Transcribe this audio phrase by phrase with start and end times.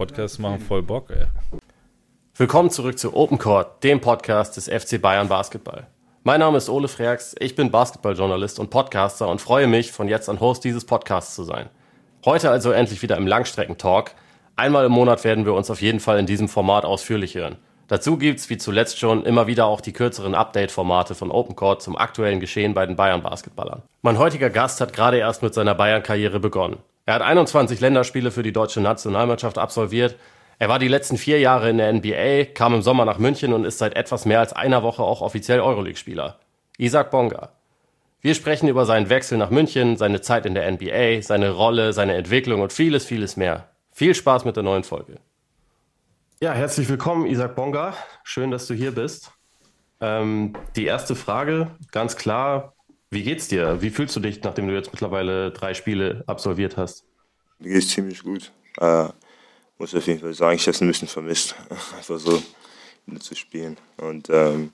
[0.00, 1.26] Podcasts machen voll Bock, ey.
[2.34, 5.88] Willkommen zurück zu Open Court, dem Podcast des FC Bayern Basketball.
[6.22, 10.30] Mein Name ist Ole Freaks, ich bin Basketballjournalist und Podcaster und freue mich, von jetzt
[10.30, 11.68] an Host dieses Podcasts zu sein.
[12.24, 14.14] Heute also endlich wieder im Langstreckentalk.
[14.56, 17.56] Einmal im Monat werden wir uns auf jeden Fall in diesem Format ausführlich hören.
[17.86, 21.98] Dazu gibt's wie zuletzt schon immer wieder auch die kürzeren Update-Formate von Open Court zum
[21.98, 23.82] aktuellen Geschehen bei den Bayern-Basketballern.
[24.00, 26.78] Mein heutiger Gast hat gerade erst mit seiner Bayern-Karriere begonnen.
[27.06, 30.16] Er hat 21 Länderspiele für die deutsche Nationalmannschaft absolviert.
[30.58, 33.64] Er war die letzten vier Jahre in der NBA, kam im Sommer nach München und
[33.64, 36.38] ist seit etwas mehr als einer Woche auch offiziell Euroleague-Spieler.
[36.76, 37.50] Isaac Bonga.
[38.20, 42.14] Wir sprechen über seinen Wechsel nach München, seine Zeit in der NBA, seine Rolle, seine
[42.14, 43.70] Entwicklung und vieles, vieles mehr.
[43.92, 45.16] Viel Spaß mit der neuen Folge.
[46.42, 47.94] Ja, herzlich willkommen, Isaac Bonga.
[48.22, 49.32] Schön, dass du hier bist.
[50.00, 52.74] Ähm, die erste Frage, ganz klar,
[53.10, 53.82] wie geht's dir?
[53.82, 57.04] Wie fühlst du dich, nachdem du jetzt mittlerweile drei Spiele absolviert hast?
[57.58, 58.52] Mir geht's ziemlich gut.
[58.78, 59.08] Äh,
[59.78, 62.42] muss auf jeden Fall sagen, ich habe es ein bisschen vermisst, einfach so
[63.18, 63.76] zu spielen.
[63.96, 64.72] Und ähm,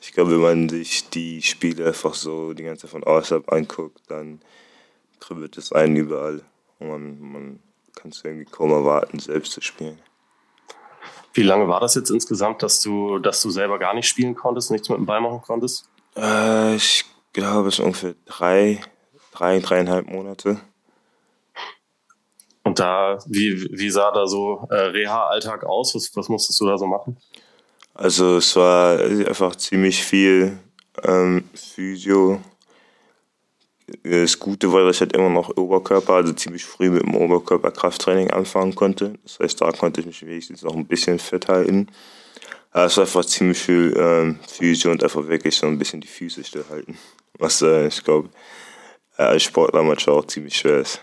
[0.00, 4.00] ich glaube, wenn man sich die Spiele einfach so die ganze Zeit von außerhalb anguckt,
[4.08, 4.40] dann
[5.20, 6.42] kribbelt es einen überall.
[6.80, 7.60] Und man, man
[7.94, 9.98] kann es irgendwie kaum erwarten, selbst zu spielen.
[11.34, 14.72] Wie lange war das jetzt insgesamt, dass du, dass du selber gar nicht spielen konntest,
[14.72, 15.88] nichts mit dem Ball machen konntest?
[16.16, 18.80] Äh, ich glaube, es ungefähr drei,
[19.32, 20.60] drei, dreieinhalb Monate.
[22.62, 25.94] Und da, wie, wie sah da so äh, Reha-Alltag aus?
[25.94, 27.16] Was, was musstest du da so machen?
[27.94, 30.58] Also es war einfach ziemlich viel
[31.02, 32.40] ähm, Physio.
[34.04, 38.30] Das Gute war, dass ich halt immer noch Oberkörper, also ziemlich früh mit dem Oberkörper-Krafttraining
[38.30, 39.14] anfangen konnte.
[39.24, 41.88] Das heißt, da konnte ich mich wenigstens noch ein bisschen fit halten.
[42.72, 46.44] Es war einfach ziemlich viel ähm, Physio und einfach wirklich so ein bisschen die Füße
[46.44, 46.96] stillhalten.
[47.38, 48.30] Was äh, ich glaube,
[49.16, 51.02] äh, als Sportler manchmal auch ziemlich schwer ist.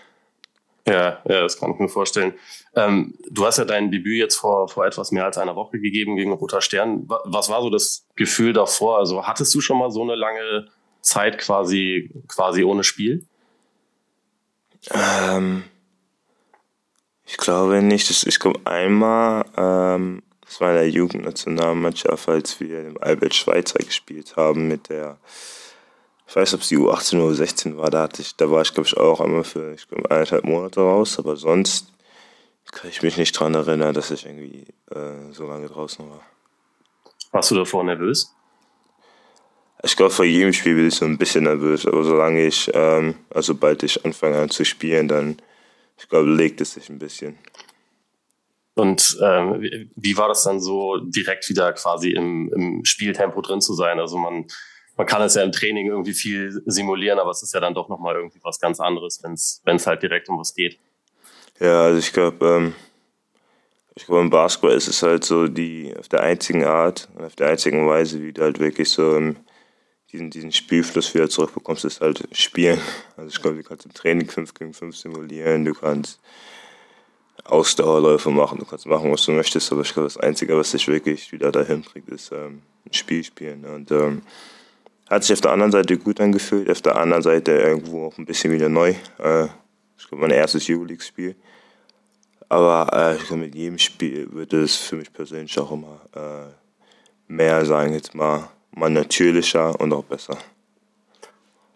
[0.86, 2.32] Ja, ja, das kann ich mir vorstellen.
[2.74, 6.16] Ähm, du hast ja dein Debüt jetzt vor, vor etwas mehr als einer Woche gegeben
[6.16, 7.04] gegen Roter Stern.
[7.06, 8.98] Was war so das Gefühl davor?
[8.98, 10.68] Also hattest du schon mal so eine lange
[11.02, 13.26] Zeit quasi, quasi ohne Spiel?
[14.90, 15.64] Ähm,
[17.26, 18.10] ich glaube nicht.
[18.26, 24.36] Ich glaube einmal, ähm, das war in der Jugendnationalmannschaft, als wir im Albert Schweitzer gespielt
[24.36, 25.18] haben mit der
[26.28, 28.74] ich weiß, ob es die U18 oder U16 war, da, hatte ich, da war ich,
[28.74, 31.90] glaube ich, auch einmal für ich glaub, eineinhalb Monate raus, aber sonst
[32.70, 36.20] kann ich mich nicht daran erinnern, dass ich irgendwie äh, so lange draußen war.
[37.32, 38.34] Warst du davor nervös?
[39.82, 43.14] Ich glaube, vor jedem Spiel bin ich so ein bisschen nervös, aber solange ich, ähm,
[43.30, 45.38] also sobald ich anfange an zu spielen, dann,
[45.96, 47.38] ich glaube, legt es sich ein bisschen.
[48.78, 53.74] Und ähm, wie war das dann so, direkt wieder quasi im, im Spieltempo drin zu
[53.74, 53.98] sein?
[53.98, 54.46] Also man
[54.98, 57.88] man kann es ja im Training irgendwie viel simulieren, aber es ist ja dann doch
[57.88, 60.76] nochmal irgendwie was ganz anderes, wenn es halt direkt um was geht.
[61.60, 62.74] Ja, also ich glaube, ähm,
[63.94, 67.36] ich glaube, im Basketball ist es halt so die, auf der einzigen Art und auf
[67.36, 69.36] der einzigen Weise, wie du halt wirklich so ähm,
[70.10, 72.80] diesen, diesen Spielfluss wieder zurückbekommst, ist halt Spielen.
[73.16, 76.20] Also ich glaube, du kannst im Training 5 gegen 5 simulieren, du kannst
[77.48, 80.86] Ausdauerläufe machen, du kannst machen, was du möchtest, aber ich glaube, das Einzige, was dich
[80.86, 83.64] wirklich wieder dahin bringt, ist ähm, ein Spiel spielen.
[83.64, 84.22] Und ähm,
[85.08, 88.26] hat sich auf der anderen Seite gut angefühlt, auf der anderen Seite irgendwo auch ein
[88.26, 88.94] bisschen wieder neu.
[89.18, 89.44] Äh,
[89.96, 91.34] ich glaube, mein erstes Euroleague-Spiel.
[92.48, 97.32] Aber äh, ich glaube, mit jedem Spiel wird es für mich persönlich auch immer äh,
[97.32, 100.36] mehr, sagen jetzt mal, mal natürlicher und auch besser.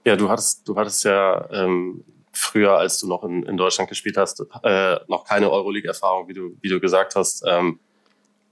[0.04, 4.16] Ja, du hattest, du hattest ja ähm, früher, als du noch in, in Deutschland gespielt
[4.16, 7.44] hast, äh, noch keine Euroleague-Erfahrung, wie du, wie du gesagt hast.
[7.46, 7.78] Ähm,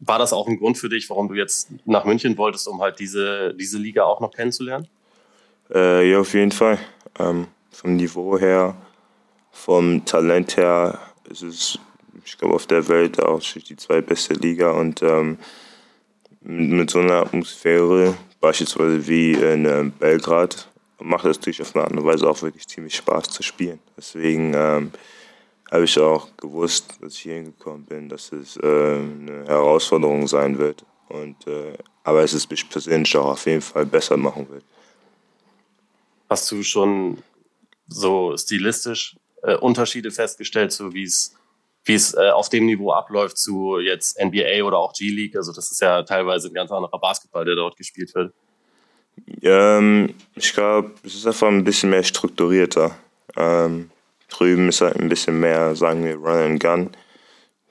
[0.01, 2.99] war das auch ein Grund für dich, warum du jetzt nach München wolltest, um halt
[2.99, 4.89] diese, diese Liga auch noch kennenzulernen?
[5.73, 6.79] Äh, ja, auf jeden Fall.
[7.19, 8.77] Ähm, vom Niveau her,
[9.53, 10.99] vom Talent her
[11.29, 11.79] ist es,
[12.25, 15.39] ich glaube, auf der Welt auch die zweitbeste Liga und ähm,
[16.41, 20.70] mit, mit, so einer Atmosphäre, beispielsweise wie in äh, Belgrad,
[21.01, 23.81] macht es natürlich auf eine andere Weise auch wirklich ziemlich Spaß zu spielen.
[23.97, 24.93] Deswegen ähm,
[25.71, 30.59] habe ich auch gewusst, als ich hier hingekommen bin, dass es äh, eine Herausforderung sein
[30.59, 30.85] wird.
[31.09, 34.65] Und, äh, aber es ist mich persönlich auch auf jeden Fall besser machen wird.
[36.29, 37.23] Hast du schon
[37.89, 41.35] so stilistisch äh, Unterschiede festgestellt, so wie es
[41.85, 45.37] wie es äh, auf dem Niveau abläuft zu jetzt NBA oder auch G-League?
[45.37, 48.35] Also das ist ja teilweise ein ganz anderer Basketball, der dort gespielt wird.
[49.43, 52.97] Ähm, ich glaube, es ist einfach ein bisschen mehr strukturierter.
[53.37, 53.91] Ähm,
[54.29, 56.91] Drüben ist halt ein bisschen mehr, sagen wir, Run and Gun.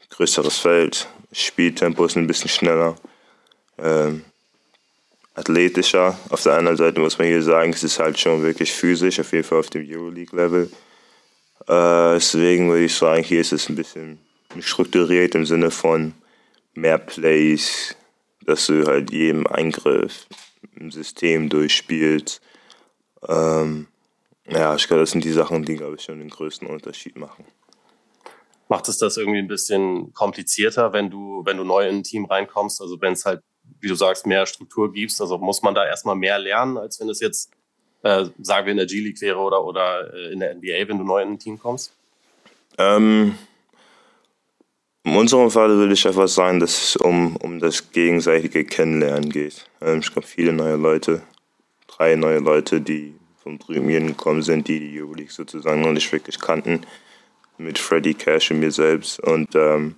[0.10, 2.96] Größeres Feld, Spieltempo ist ein bisschen schneller.
[3.78, 4.26] Ähm,
[5.36, 6.18] athletischer.
[6.30, 9.32] Auf der anderen Seite muss man hier sagen, es ist halt schon wirklich physisch, auf
[9.32, 10.70] jeden Fall auf dem Euroleague-Level.
[11.68, 14.20] Äh, deswegen würde ich sagen, hier ist es ein bisschen
[14.60, 16.14] strukturiert im Sinne von
[16.74, 17.96] mehr Plays,
[18.46, 20.26] dass du halt jedem Eingriff
[20.90, 22.42] System durchspielst.
[23.28, 23.88] Ähm,
[24.48, 27.46] ja, ich glaube, das sind die Sachen, die, glaube ich, schon den größten Unterschied machen.
[28.68, 32.26] Macht es das irgendwie ein bisschen komplizierter, wenn du, wenn du neu in ein Team
[32.26, 32.82] reinkommst?
[32.82, 33.42] Also wenn es halt,
[33.80, 37.10] wie du sagst, mehr Struktur gibst, also muss man da erstmal mehr lernen, als wenn
[37.10, 37.52] es jetzt,
[38.04, 41.04] äh, sagen wir, in der G-League wäre oder, oder äh, in der NBA, wenn du
[41.04, 41.94] neu in ein Team kommst?
[42.78, 43.38] Ähm,
[45.04, 49.66] in unserem Fall würde ich einfach sagen, dass es um, um das gegenseitige Kennenlernen geht.
[49.82, 51.22] Ähm, ich glaube, viele neue Leute,
[51.88, 56.40] drei neue Leute, die vom drüben gekommen sind, die die Euroleague sozusagen noch nicht wirklich
[56.40, 56.82] kannten,
[57.58, 59.20] mit Freddy Cash und mir selbst.
[59.20, 59.96] Und ähm,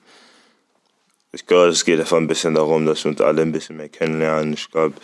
[1.31, 3.89] ich glaube, es geht einfach ein bisschen darum, dass wir uns alle ein bisschen mehr
[3.89, 4.53] kennenlernen.
[4.53, 4.95] Ich glaube,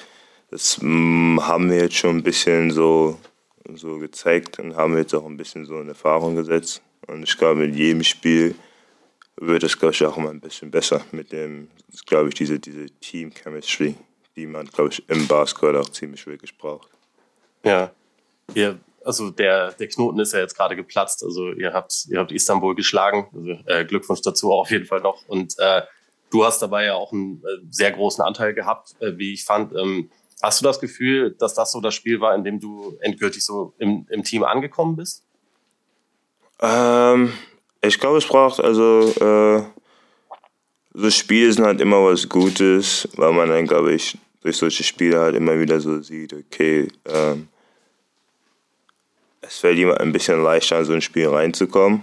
[0.52, 3.18] das mm, haben wir jetzt schon ein bisschen so,
[3.74, 6.82] so gezeigt und haben jetzt auch ein bisschen so in Erfahrung gesetzt.
[7.08, 8.56] Und ich glaube, mit jedem Spiel
[9.40, 11.70] wird es, glaube ich, auch immer ein bisschen besser mit dem,
[12.06, 13.96] glaube ich, diese, diese Team-Chemistry,
[14.36, 16.90] die man, glaube ich, im Basketball auch ziemlich wirklich braucht.
[17.64, 17.92] Ja,
[18.54, 21.24] ihr, also der, der Knoten ist ja jetzt gerade geplatzt.
[21.24, 23.28] Also ihr habt, ihr habt Istanbul geschlagen.
[23.34, 25.28] Also, äh, Glückwunsch dazu auf jeden Fall noch.
[25.28, 25.84] Und äh,
[26.30, 29.74] du hast dabei ja auch einen äh, sehr großen Anteil gehabt, äh, wie ich fand.
[29.76, 30.10] Ähm,
[30.42, 33.74] hast du das Gefühl, dass das so das Spiel war, in dem du endgültig so
[33.78, 35.24] im, im Team angekommen bist?
[36.60, 37.34] Ähm,
[37.82, 39.64] ich glaube, es braucht also äh,
[40.94, 45.20] so Spiele sind halt immer was Gutes, weil man dann, glaube ich, durch solche Spiele
[45.20, 47.48] halt immer wieder so sieht, okay, ähm,
[49.42, 52.02] es fällt jemand ein bisschen leichter, in so ein Spiel reinzukommen.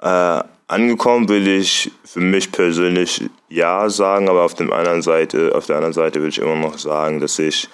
[0.00, 5.66] Äh, angekommen will ich für mich persönlich ja sagen, aber auf der anderen Seite, auf
[5.66, 7.68] der anderen Seite will ich immer noch sagen, dass ich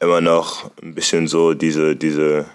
[0.00, 2.46] immer noch ein bisschen so diese, diese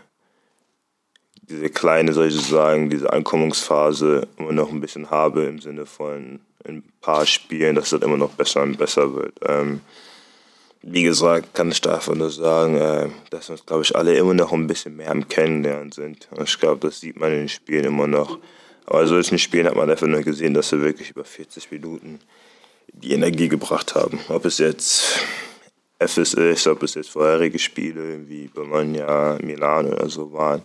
[1.52, 6.40] diese kleine, soll ich sagen, diese Ankommungsphase immer noch ein bisschen habe im Sinne von
[6.68, 9.34] ein paar Spielen, dass das immer noch besser und besser wird.
[9.46, 9.82] Ähm,
[10.82, 14.52] wie gesagt, kann ich davon nur sagen, äh, dass uns, glaube ich, alle immer noch
[14.52, 16.28] ein bisschen mehr am Kennenlernen sind.
[16.32, 18.40] Und ich glaube, das sieht man in den Spielen immer noch.
[18.86, 22.20] Aber in solchen Spielen hat man einfach nur gesehen, dass wir wirklich über 40 Minuten
[22.94, 24.20] die Energie gebracht haben.
[24.30, 25.20] Ob es jetzt
[26.00, 30.64] FS ist, ob es jetzt vorherige Spiele wie Bologna, Milan oder so waren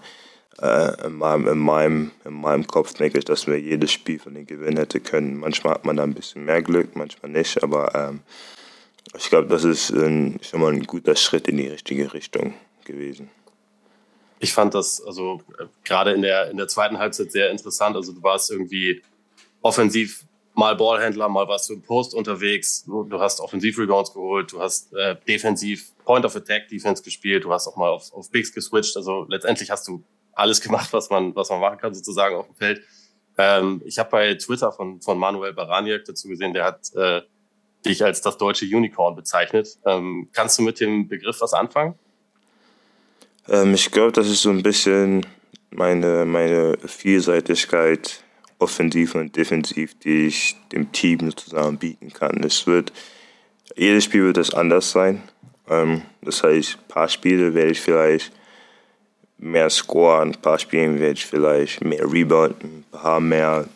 [0.61, 4.35] äh, in, meinem, in, meinem, in meinem Kopf denke ich, dass wir jedes Spiel von
[4.35, 5.39] den gewinnen hätte können.
[5.39, 8.21] Manchmal hat man da ein bisschen mehr Glück, manchmal nicht, aber ähm,
[9.17, 12.55] ich glaube, das ist ein, schon mal ein guter Schritt in die richtige Richtung
[12.85, 13.31] gewesen.
[14.39, 15.41] Ich fand das also
[15.85, 17.97] gerade in der, in der zweiten Halbzeit sehr interessant.
[17.97, 19.03] Also du warst irgendwie
[19.63, 22.85] offensiv mal Ballhändler, mal warst du im Post unterwegs.
[22.85, 27.53] Du, du hast Offensiv-Rebounds geholt, du hast äh, defensiv Point of Attack Defense gespielt, du
[27.53, 28.97] hast auch mal auf, auf Bigs geswitcht.
[28.97, 30.03] Also letztendlich hast du
[30.37, 32.83] alles gemacht, was man, was man machen kann, sozusagen auf dem Feld.
[33.39, 37.23] Ähm, ich habe bei Twitter von, von Manuel Baraniak dazu gesehen, der hat äh,
[37.85, 39.79] dich als das deutsche Unicorn bezeichnet.
[39.85, 41.95] Ähm, kannst du mit dem Begriff was anfangen?
[43.49, 45.27] Ähm, ich glaube, das ist so ein bisschen
[45.71, 48.23] meine, meine Vielseitigkeit,
[48.59, 52.43] offensiv und defensiv, die ich dem Team sozusagen bieten kann.
[52.43, 52.93] Es wird,
[53.77, 55.23] jedes Spiel wird es anders sein.
[55.69, 58.33] Ähm, das heißt, ein paar Spiele werde ich vielleicht
[59.39, 63.67] mehr Score, ein paar Spielen werde ich vielleicht mehr Rebound, ein paar mehr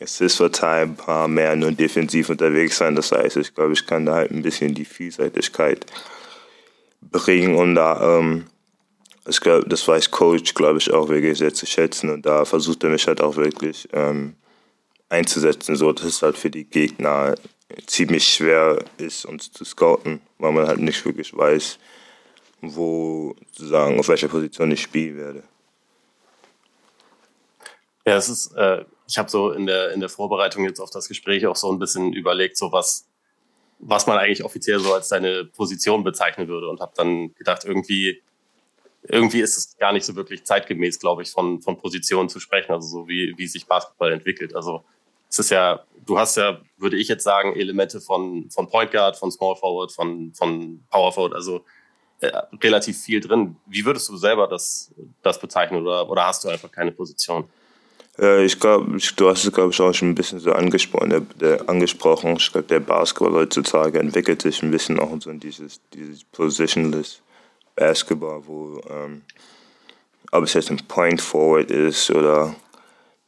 [0.00, 2.96] Assists verteilen, ein paar mehr nur defensiv unterwegs sein.
[2.96, 5.86] Das heißt, ich glaube, ich kann da halt ein bisschen die Vielseitigkeit
[7.00, 8.46] bringen und da, ähm,
[9.28, 12.82] ich glaube, das weiß Coach, glaube ich, auch wirklich sehr zu schätzen und da versucht
[12.84, 14.34] er mich halt auch wirklich ähm,
[15.08, 17.34] einzusetzen, so dass es halt für die Gegner
[17.86, 21.78] ziemlich schwer ist, uns zu scouten, weil man halt nicht wirklich weiß,
[22.62, 25.42] wo sozusagen auf welcher Position ich spielen werde.
[28.06, 31.08] Ja, es ist, äh, ich habe so in der, in der Vorbereitung jetzt auf das
[31.08, 33.06] Gespräch auch so ein bisschen überlegt, so was,
[33.78, 38.22] was man eigentlich offiziell so als seine Position bezeichnen würde und habe dann gedacht, irgendwie,
[39.02, 42.72] irgendwie ist es gar nicht so wirklich zeitgemäß, glaube ich, von, von Positionen zu sprechen,
[42.72, 44.54] also so wie, wie sich Basketball entwickelt.
[44.54, 44.84] Also
[45.28, 49.16] es ist ja, du hast ja, würde ich jetzt sagen, Elemente von, von Point Guard,
[49.16, 51.64] von Small Forward, von, von Power Forward, also
[52.62, 53.56] relativ viel drin.
[53.66, 57.44] Wie würdest du selber das, das bezeichnen oder, oder hast du einfach keine Position?
[58.18, 61.10] Äh, ich glaube, du hast es, glaube ich, auch schon ein bisschen so angesprochen.
[61.10, 62.36] Der, der angesprochen.
[62.36, 67.22] Ich glaube, der Basketball heutzutage entwickelt sich ein bisschen auch so in dieses, dieses Positionless
[67.74, 69.22] Basketball, wo ähm,
[70.30, 72.54] ob es jetzt ein Point Forward ist oder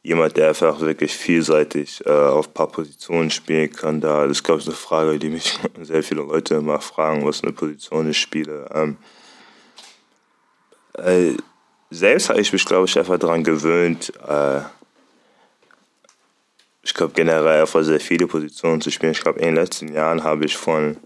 [0.05, 3.99] jemand, der einfach wirklich vielseitig äh, auf ein paar Positionen spielen kann.
[3.99, 7.43] Da, das ist, glaube ich, eine Frage, die mich sehr viele Leute immer fragen, was
[7.43, 8.69] eine Position ich spiele.
[8.71, 8.97] Ähm,
[10.93, 11.35] äh,
[11.89, 14.61] selbst habe ich mich, glaube ich, einfach daran gewöhnt, äh,
[16.83, 19.13] ich glaube generell einfach sehr viele Positionen zu spielen.
[19.13, 20.97] Ich glaube, in den letzten Jahren habe ich von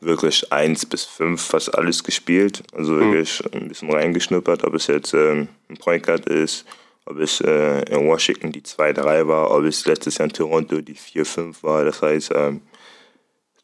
[0.00, 2.64] wirklich eins bis fünf fast alles gespielt.
[2.72, 3.12] Also hm.
[3.12, 6.66] wirklich ein bisschen reingeschnuppert, ob es jetzt ähm, ein Point Guard ist,
[7.06, 10.96] ob es äh, in Washington die 2-3 war, ob es letztes Jahr in Toronto die
[10.96, 11.84] 4-5 war.
[11.84, 12.62] Das heißt, ähm,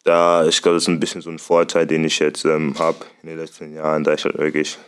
[0.04, 3.28] da, ich glaube, ist ein bisschen so ein Vorteil, den ich jetzt ähm, habe in
[3.28, 4.78] den letzten Jahren, da ich halt wirklich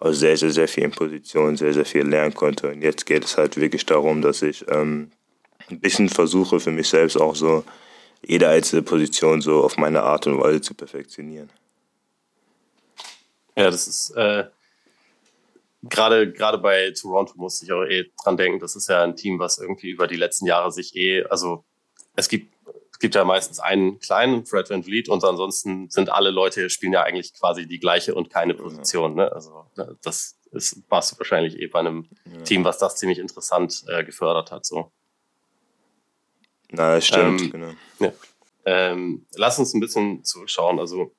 [0.00, 2.70] aus sehr, sehr, sehr vielen Positionen sehr, sehr viel lernen konnte.
[2.70, 5.10] Und jetzt geht es halt wirklich darum, dass ich ähm,
[5.70, 7.64] ein bisschen versuche für mich selbst auch so
[8.22, 11.50] jede einzelne Position so auf meine Art und Weise zu perfektionieren.
[13.56, 14.44] Ja, das ist äh,
[15.82, 18.60] gerade gerade bei Toronto musste ich auch eh dran denken.
[18.60, 21.64] Das ist ja ein Team, was irgendwie über die letzten Jahre sich eh, also
[22.16, 22.54] es gibt
[22.92, 26.92] es gibt ja meistens einen kleinen Fred Van Vliet und ansonsten sind alle Leute spielen
[26.92, 29.14] ja eigentlich quasi die gleiche und keine Position.
[29.14, 29.32] Ne?
[29.32, 29.64] Also
[30.02, 32.42] das ist warst du wahrscheinlich eh bei einem ja.
[32.42, 34.66] Team, was das ziemlich interessant äh, gefördert hat.
[34.66, 34.92] So.
[36.72, 37.72] Na, stimmt, ähm, genau.
[37.98, 38.12] Ja.
[38.64, 40.78] Ähm, lass uns ein bisschen zurückschauen.
[40.78, 41.14] Also,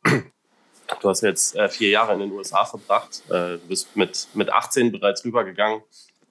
[1.00, 4.50] du hast jetzt äh, vier Jahre in den USA verbracht, äh, du bist mit, mit
[4.50, 5.82] 18 bereits rübergegangen.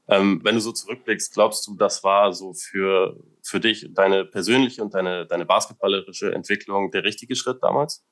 [0.08, 4.82] Ähm, wenn du so zurückblickst, glaubst du, das war so für, für dich, deine persönliche
[4.82, 8.04] und deine, deine basketballerische Entwicklung der richtige Schritt damals?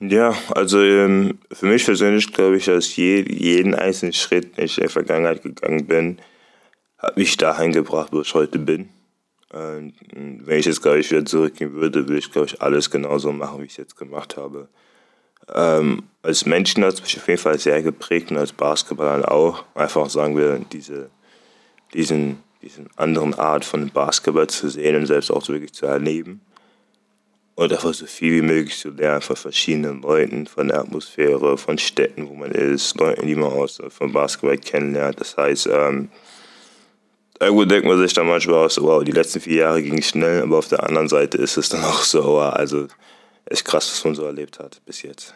[0.00, 4.78] Ja, also ähm, für mich persönlich glaube ich, dass je, jeden einzelnen Schritt, den ich
[4.78, 6.18] in der Vergangenheit gegangen bin,
[6.98, 8.88] hat mich dahin gebracht, wo ich heute bin.
[9.52, 13.32] Und wenn ich jetzt, glaube ich, wieder zurückgehen würde, würde ich, glaube ich, alles genauso
[13.32, 14.68] machen, wie ich es jetzt gemacht habe.
[15.54, 19.64] Ähm, als Menschen hat es mich auf jeden Fall sehr geprägt und als Basketballer auch.
[19.74, 21.10] Einfach sagen wir, diese,
[21.92, 26.40] diesen, diesen anderen Art von Basketball zu sehen und selbst auch wirklich zu erleben.
[27.54, 31.76] Und einfach so viel wie möglich zu lernen von verschiedenen Leuten, von der Atmosphäre, von
[31.76, 35.20] Städten, wo man ist, Leuten, die man aus von Basketball kennenlernt.
[35.20, 36.08] Das heißt, ähm,
[37.42, 40.42] Irgendwo denkt man sich dann manchmal auch so, wow, die letzten vier Jahre ging schnell,
[40.42, 42.86] aber auf der anderen Seite ist es dann auch so, wow, also
[43.46, 45.34] echt krass, was man so erlebt hat bis jetzt.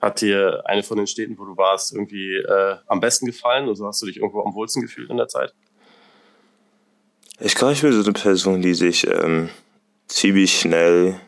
[0.00, 3.68] Hat dir eine von den Städten, wo du warst, irgendwie äh, am besten gefallen?
[3.68, 5.54] Also hast du dich irgendwo am wohlsten gefühlt in der Zeit?
[7.40, 9.50] Ich glaube, ich bin so eine Person, die sich ähm,
[10.06, 11.20] ziemlich schnell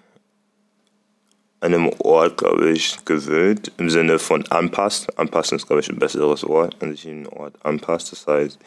[1.61, 5.19] an einem Ort, glaube ich, gewöhnt, im Sinne von anpasst.
[5.19, 8.13] Anpassen ist, glaube ich, ein besseres Wort, wenn sich einen Ort anpasst.
[8.13, 8.59] Das heißt,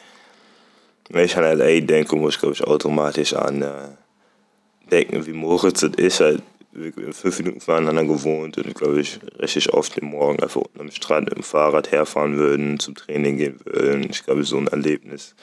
[1.14, 3.90] wenn ich an LA denke, muss ich, automatisch an äh,
[4.90, 6.42] denken, wie Moritz und ich halt
[7.12, 11.26] fünf Minuten voneinander gewohnt und, glaube ich, richtig oft den Morgen einfach unten am Strand
[11.26, 14.10] mit dem Fahrrad herfahren würden, zum Training gehen würden.
[14.10, 15.36] Ich glaube, so ein Erlebnis.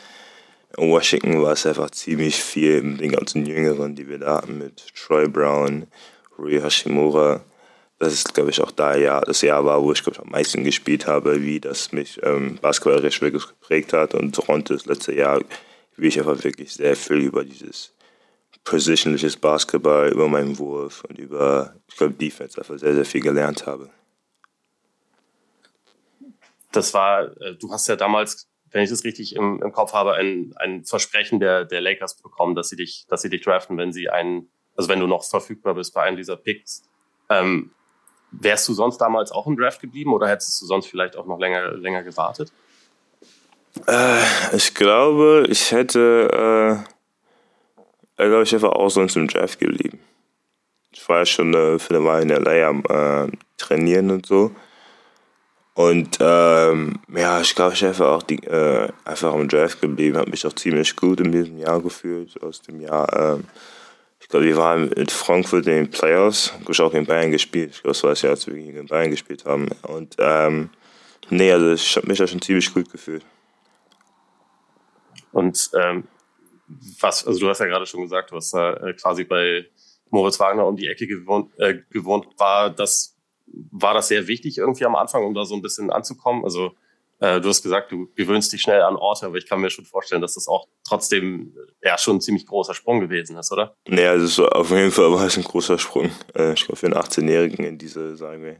[0.76, 4.58] In Washington war es einfach ziemlich viel mit den ganzen Jüngeren, die wir da hatten,
[4.58, 5.86] mit Troy Brown,
[6.38, 7.42] Rui Hashimura
[7.98, 10.30] das ist, glaube ich, auch da Jahr, das Jahr war, wo ich, glaube ich, am
[10.30, 14.14] meisten gespielt habe, wie das mich ähm, basketballerisch wirklich geprägt hat.
[14.14, 15.40] Und Toronto das letzte Jahr,
[15.96, 17.92] wie ich einfach wirklich sehr viel über dieses
[18.62, 23.66] positionliches Basketball, über meinen Wurf und über, ich glaube, Defense einfach sehr, sehr viel gelernt
[23.66, 23.90] habe.
[26.70, 30.14] Das war, äh, du hast ja damals, wenn ich das richtig im, im Kopf habe,
[30.14, 33.92] ein, ein Versprechen der, der Lakers bekommen, dass sie dich, dass sie dich draften, wenn
[33.92, 36.84] sie einen, also wenn du noch verfügbar bist bei einem dieser Picks.
[37.30, 37.72] Ähm,
[38.30, 41.38] Wärst du sonst damals auch im Draft geblieben oder hättest du sonst vielleicht auch noch
[41.38, 42.52] länger, länger gewartet?
[43.86, 46.84] Äh, ich glaube, ich hätte,
[48.18, 50.00] äh, ich glaube, ich wäre auch sonst im Draft geblieben.
[50.92, 54.50] Ich war ja schon äh, für eine Weile in LA am äh, Trainieren und so.
[55.74, 60.16] Und ähm, ja, ich glaube, ich wäre auch die, äh, einfach im Draft geblieben.
[60.16, 62.42] Habe mich auch ziemlich gut in diesem Jahr gefühlt.
[62.42, 63.44] Aus dem Jahr ähm,
[64.28, 66.52] ich glaube, wir waren mit Frankfurt in den Playoffs.
[66.68, 67.70] Ich habe auch in Bayern gespielt.
[67.70, 69.70] Ich glaube, das war das Jahr, als wir gegen Bayern gespielt haben.
[69.84, 70.68] Und ähm,
[71.30, 73.24] nee, also ich habe mich da schon ziemlich gut gefühlt.
[75.32, 76.04] Und ähm,
[77.00, 79.64] was, also du hast ja gerade schon gesagt, du hast da äh, quasi bei
[80.10, 82.26] Moritz Wagner um die Ecke gewohnt, äh, gewohnt.
[82.36, 83.16] War das,
[83.46, 86.44] war das sehr wichtig irgendwie am Anfang, um da so ein bisschen anzukommen?
[86.44, 86.74] Also
[87.20, 89.84] äh, du hast gesagt, du gewöhnst dich schnell an Orte, aber ich kann mir schon
[89.84, 93.74] vorstellen, dass das auch trotzdem äh, ja schon ein ziemlich großer Sprung gewesen ist, oder?
[93.88, 96.10] Naja, also so auf jeden Fall war es ein großer Sprung.
[96.34, 98.56] Äh, ich glaube, für einen 18-Jährigen in diese, sagen wir,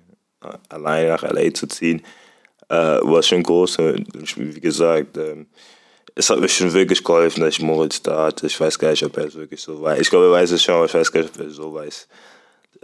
[0.68, 2.02] allein nach LA zu ziehen,
[2.68, 3.78] war schon groß.
[3.78, 5.48] Wie gesagt, ähm,
[6.18, 8.46] es hat mir schon wirklich geholfen, dass ich Moritz da hatte.
[8.48, 10.00] Ich weiß gar nicht, ob er es wirklich so weiß.
[10.00, 11.72] Ich glaube, er weiß es schon, aber ich weiß gar nicht, ob er es so
[11.72, 12.08] weiß.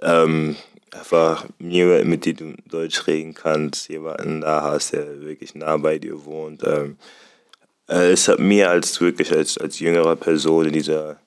[0.03, 0.57] Ähm,
[0.95, 5.99] einfach jemanden, mit dem du Deutsch reden kannst, jemanden da hast, der wirklich nah bei
[5.99, 6.63] dir wohnt.
[6.65, 6.97] Ähm,
[7.89, 11.21] äh, es hat mir als wirklich als, als jüngere Person in dieser,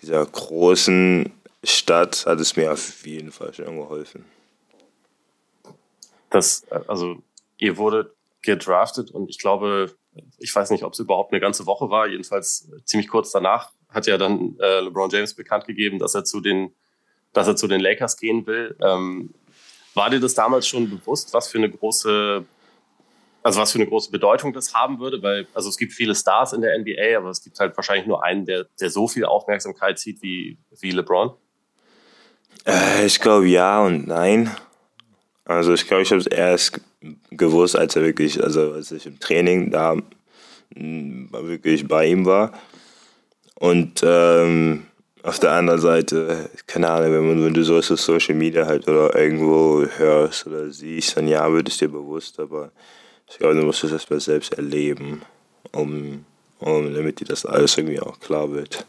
[0.00, 4.24] dieser großen Stadt hat es mir auf jeden Fall schon geholfen.
[6.30, 7.16] Das, also
[7.58, 8.12] ihr wurdet
[8.42, 9.94] gedraftet und ich glaube,
[10.38, 14.06] ich weiß nicht, ob es überhaupt eine ganze Woche war, jedenfalls ziemlich kurz danach hat
[14.06, 16.74] ja dann äh, LeBron James bekannt gegeben, dass er zu den,
[17.32, 18.76] dass er zu den Lakers gehen will.
[18.80, 19.30] Ähm,
[19.94, 22.44] war dir das damals schon bewusst, was für eine große,
[23.42, 25.22] also was für eine große Bedeutung das haben würde?
[25.22, 28.24] Weil, also es gibt viele Stars in der NBA, aber es gibt halt wahrscheinlich nur
[28.24, 31.32] einen, der, der so viel Aufmerksamkeit zieht wie, wie LeBron.
[32.66, 34.50] Äh, ich glaube ja und nein.
[35.44, 36.80] Also ich glaube, ich habe es erst
[37.30, 39.96] gewusst, als er wirklich, also als ich im Training da
[40.70, 42.52] wirklich bei ihm war.
[43.56, 44.86] Und ähm,
[45.22, 48.88] auf der anderen Seite, keine Ahnung, wenn, man, wenn du sowas auf Social Media halt
[48.88, 52.72] oder irgendwo hörst oder siehst, dann ja, wird es dir bewusst, aber
[53.28, 55.22] ich glaube, du musst es erstmal selbst erleben,
[55.72, 56.24] um,
[56.58, 58.86] um, damit dir das alles irgendwie auch klar wird.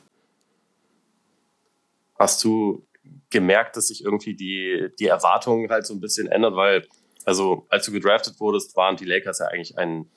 [2.18, 2.86] Hast du
[3.30, 6.88] gemerkt, dass sich irgendwie die, die Erwartungen halt so ein bisschen ändern, weil,
[7.26, 10.10] also als du gedraftet wurdest, waren die Lakers ja eigentlich ein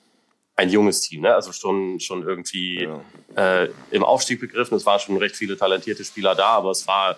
[0.55, 1.33] ein junges Team, ne?
[1.33, 3.63] also schon, schon irgendwie ja.
[3.63, 4.75] äh, im Aufstieg begriffen.
[4.75, 7.17] Es waren schon recht viele talentierte Spieler da, aber es war,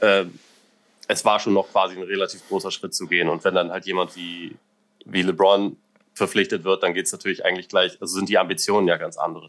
[0.00, 0.24] äh,
[1.08, 3.28] es war schon noch quasi ein relativ großer Schritt zu gehen.
[3.28, 4.56] Und wenn dann halt jemand wie,
[5.06, 5.76] wie LeBron
[6.12, 9.48] verpflichtet wird, dann geht es natürlich eigentlich gleich, also sind die Ambitionen ja ganz andere.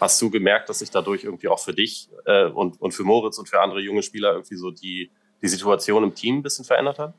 [0.00, 3.38] Hast du gemerkt, dass sich dadurch irgendwie auch für dich äh, und, und für Moritz
[3.38, 5.10] und für andere junge Spieler irgendwie so die,
[5.40, 7.14] die Situation im Team ein bisschen verändert hat?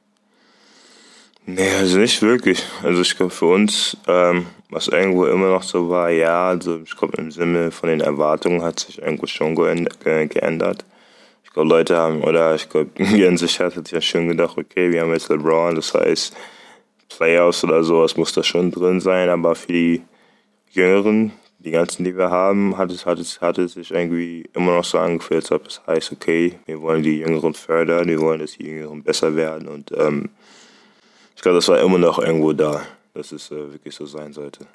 [1.46, 2.64] Nee, also nicht wirklich.
[2.84, 6.96] Also ich glaube für uns, ähm, was irgendwo immer noch so war, ja, also ich
[6.96, 10.86] glaube im Sinne von den Erwartungen hat sich irgendwo schon geändert.
[11.44, 15.02] Ich glaube Leute haben, oder ich glaube Jens hat sich ja schon gedacht, okay, wir
[15.02, 16.34] haben jetzt LeBron, das heißt
[17.10, 20.02] Playoffs oder sowas muss da schon drin sein, aber für die
[20.72, 24.76] Jüngeren, die ganzen, die wir haben, hat es, hat es, hat es sich irgendwie immer
[24.78, 28.40] noch so angefühlt, als ob es heißt, okay, wir wollen die Jüngeren fördern, wir wollen,
[28.40, 30.30] dass die Jüngeren besser werden und ähm,
[31.44, 32.82] glaube, das war immer noch irgendwo da,
[33.14, 34.66] dass es äh, wirklich so sein sollte.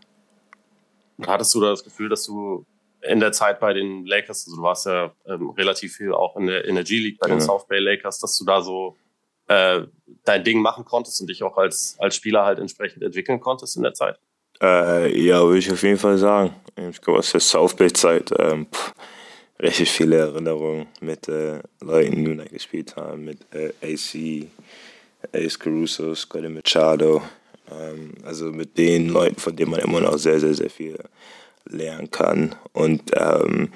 [1.26, 2.64] Hattest du da das Gefühl, dass du
[3.02, 6.46] in der Zeit bei den Lakers, also du warst ja ähm, relativ viel auch in
[6.46, 8.96] der, in der G-League bei den South Bay Lakers, dass du da so
[9.46, 9.82] äh,
[10.24, 13.82] dein Ding machen konntest und dich auch als, als Spieler halt entsprechend entwickeln konntest in
[13.82, 14.18] der Zeit?
[14.60, 16.54] Äh, ja, würde ich auf jeden Fall sagen.
[16.76, 18.66] Ich glaube, aus der South Bay-Zeit ähm,
[19.60, 24.48] richtig viele Erinnerungen mit äh, Leuten, die gespielt haben, mit äh, AC,
[25.32, 27.22] Ace Caruso, Scotty Machado.
[27.70, 30.98] Ähm, also mit den Leuten, von denen man immer noch sehr, sehr, sehr viel
[31.66, 32.54] lernen kann.
[32.72, 33.72] Und ähm,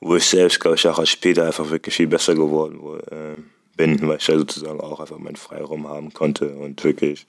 [0.00, 3.36] wo ich selbst, glaube ich, auch als Spieler einfach wirklich viel besser geworden wo, äh,
[3.76, 7.24] bin, weil ich ja sozusagen auch einfach meinen Freiraum haben konnte und wirklich,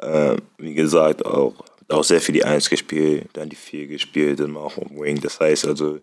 [0.00, 1.54] äh, wie gesagt, auch,
[1.88, 5.20] auch sehr viel die Eins gespielt, dann die Vier gespielt und auch im Wing.
[5.20, 5.98] Das heißt also,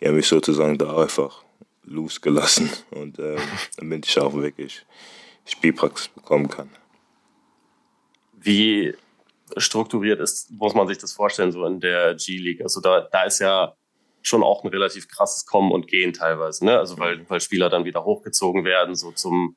[0.00, 1.44] die haben mich sozusagen da einfach
[1.84, 3.36] losgelassen und äh,
[3.76, 4.84] dann bin ich auch wirklich
[5.48, 6.70] Spielpraxis bekommen kann.
[8.32, 8.94] Wie
[9.56, 12.60] strukturiert ist, muss man sich das vorstellen, so in der G-League?
[12.62, 13.74] Also da, da ist ja
[14.22, 16.78] schon auch ein relativ krasses Kommen und Gehen teilweise, ne?
[16.78, 19.56] Also weil, weil Spieler dann wieder hochgezogen werden, so zum,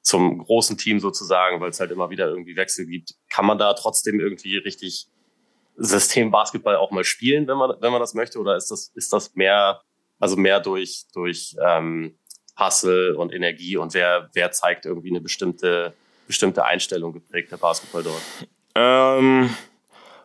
[0.00, 3.14] zum großen Team sozusagen, weil es halt immer wieder irgendwie Wechsel gibt.
[3.28, 5.08] Kann man da trotzdem irgendwie richtig
[5.76, 8.38] Systembasketball auch mal spielen, wenn man, wenn man das möchte?
[8.38, 9.82] Oder ist das, ist das mehr,
[10.18, 12.18] also mehr durch, durch ähm,
[12.58, 15.92] Hustle und Energie und wer, wer zeigt irgendwie eine bestimmte,
[16.26, 18.22] bestimmte Einstellung geprägt, der Basketball dort?
[18.74, 19.50] Ähm,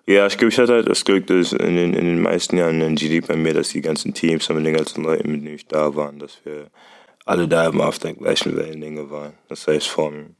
[0.07, 2.81] ja, ich glaube, ich hatte halt das Glück, dass in den, in den meisten Jahren
[2.81, 5.67] in GD bei mir, dass die ganzen Teams und den ganzen Leuten, mit denen ich
[5.67, 6.67] da waren, dass wir
[7.25, 9.33] alle da immer auf der gleichen Wellenlänge waren.
[9.47, 10.35] Das heißt, von,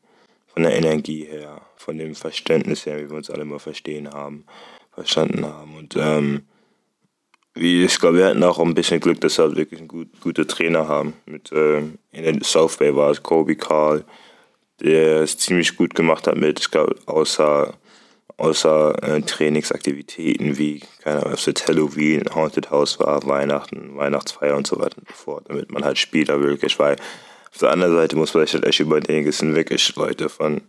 [0.47, 4.45] von der Energie her, von dem Verständnis her, wie wir uns alle mal verstehen haben,
[4.91, 5.77] verstanden haben.
[5.77, 6.43] Und ähm,
[7.55, 10.87] ich glaube, wir hatten auch ein bisschen Glück, dass wir wirklich einen gut, gute Trainer
[10.87, 11.13] haben.
[11.25, 14.05] Mit, äh, in der South Bay war es Kobe Carl,
[14.81, 17.73] der es ziemlich gut gemacht hat mit, ich glaube, außer,
[18.37, 24.65] außer äh, Trainingsaktivitäten wie, keine Ahnung, ob es Halloween, Haunted House war, Weihnachten, Weihnachtsfeier und
[24.65, 26.95] so weiter und so fort, damit man halt Spieler wirklich, weil
[27.51, 30.61] auf der anderen Seite muss man sich halt echt überlegen, es sind wirklich Leute von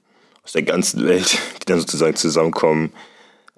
[0.42, 2.92] aus der ganzen Welt, die dann sozusagen zusammenkommen,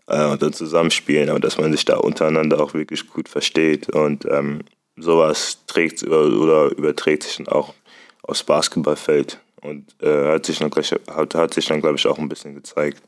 [0.06, 3.90] äh, und dann zusammenspielen, aber dass man sich da untereinander auch wirklich gut versteht.
[3.90, 4.60] Und ähm,
[4.96, 7.74] sowas trägt oder überträgt sich dann auch
[8.22, 12.54] aufs Basketballfeld und äh, hat sich dann, hat, hat dann glaube ich, auch ein bisschen
[12.54, 13.02] gezeigt.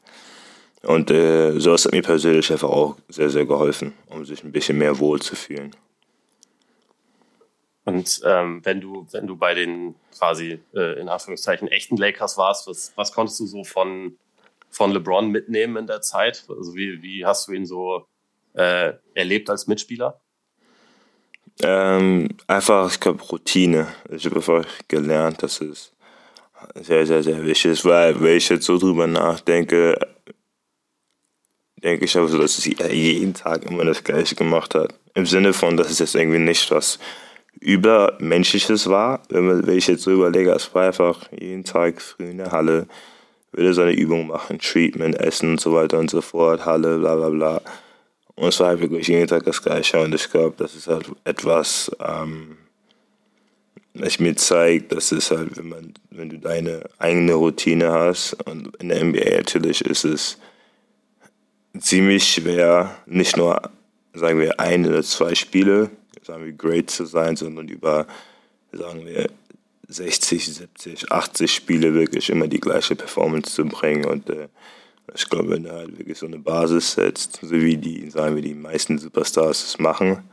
[0.82, 4.78] Und äh, sowas hat mir persönlich einfach auch sehr, sehr geholfen, um sich ein bisschen
[4.78, 5.74] mehr wohl zu fühlen.
[7.84, 12.66] Und ähm, wenn du, wenn du bei den quasi äh, in Anführungszeichen echten Lakers warst,
[12.66, 14.16] was, was konntest du so von,
[14.76, 16.44] von LeBron mitnehmen in der Zeit?
[16.48, 18.06] Also wie, wie hast du ihn so
[18.52, 20.20] äh, erlebt als Mitspieler?
[21.62, 23.88] Ähm, einfach, ich glaube, Routine.
[24.10, 25.94] Ich habe einfach gelernt, dass es
[26.74, 29.98] sehr, sehr, sehr wichtig ist, weil, wenn ich jetzt so drüber nachdenke,
[31.82, 34.94] denke ich aber so, dass sie jeden Tag immer das Gleiche gemacht hat.
[35.14, 36.98] Im Sinne von, dass es jetzt irgendwie nicht was
[37.60, 39.22] Übermenschliches war.
[39.30, 42.86] Wenn ich jetzt so überlege, es war einfach jeden Tag früh in der Halle,
[43.56, 47.30] würde seine Übung machen, Treatment, Essen und so weiter und so fort, Halle, bla bla
[47.30, 47.62] bla.
[48.34, 50.00] Und es war halt wirklich jeden Tag das Gleiche.
[50.00, 52.58] Und ich glaube, das ist halt etwas, ähm,
[53.94, 58.76] was mir zeigt, dass es halt, wenn man, wenn du deine eigene Routine hast, und
[58.76, 60.38] in der NBA natürlich ist es
[61.78, 63.70] ziemlich schwer, nicht nur,
[64.12, 65.90] sagen wir, ein oder zwei Spiele,
[66.22, 68.06] sagen wir, great zu sein, sondern über,
[68.72, 69.30] sagen wir,
[69.88, 74.04] 60, 70, 80 Spiele wirklich immer die gleiche Performance zu bringen.
[74.04, 74.48] Und äh,
[75.14, 78.42] ich glaube, wenn du halt wirklich so eine Basis setzt, so wie die, sagen wir,
[78.42, 80.24] die meisten Superstars es machen,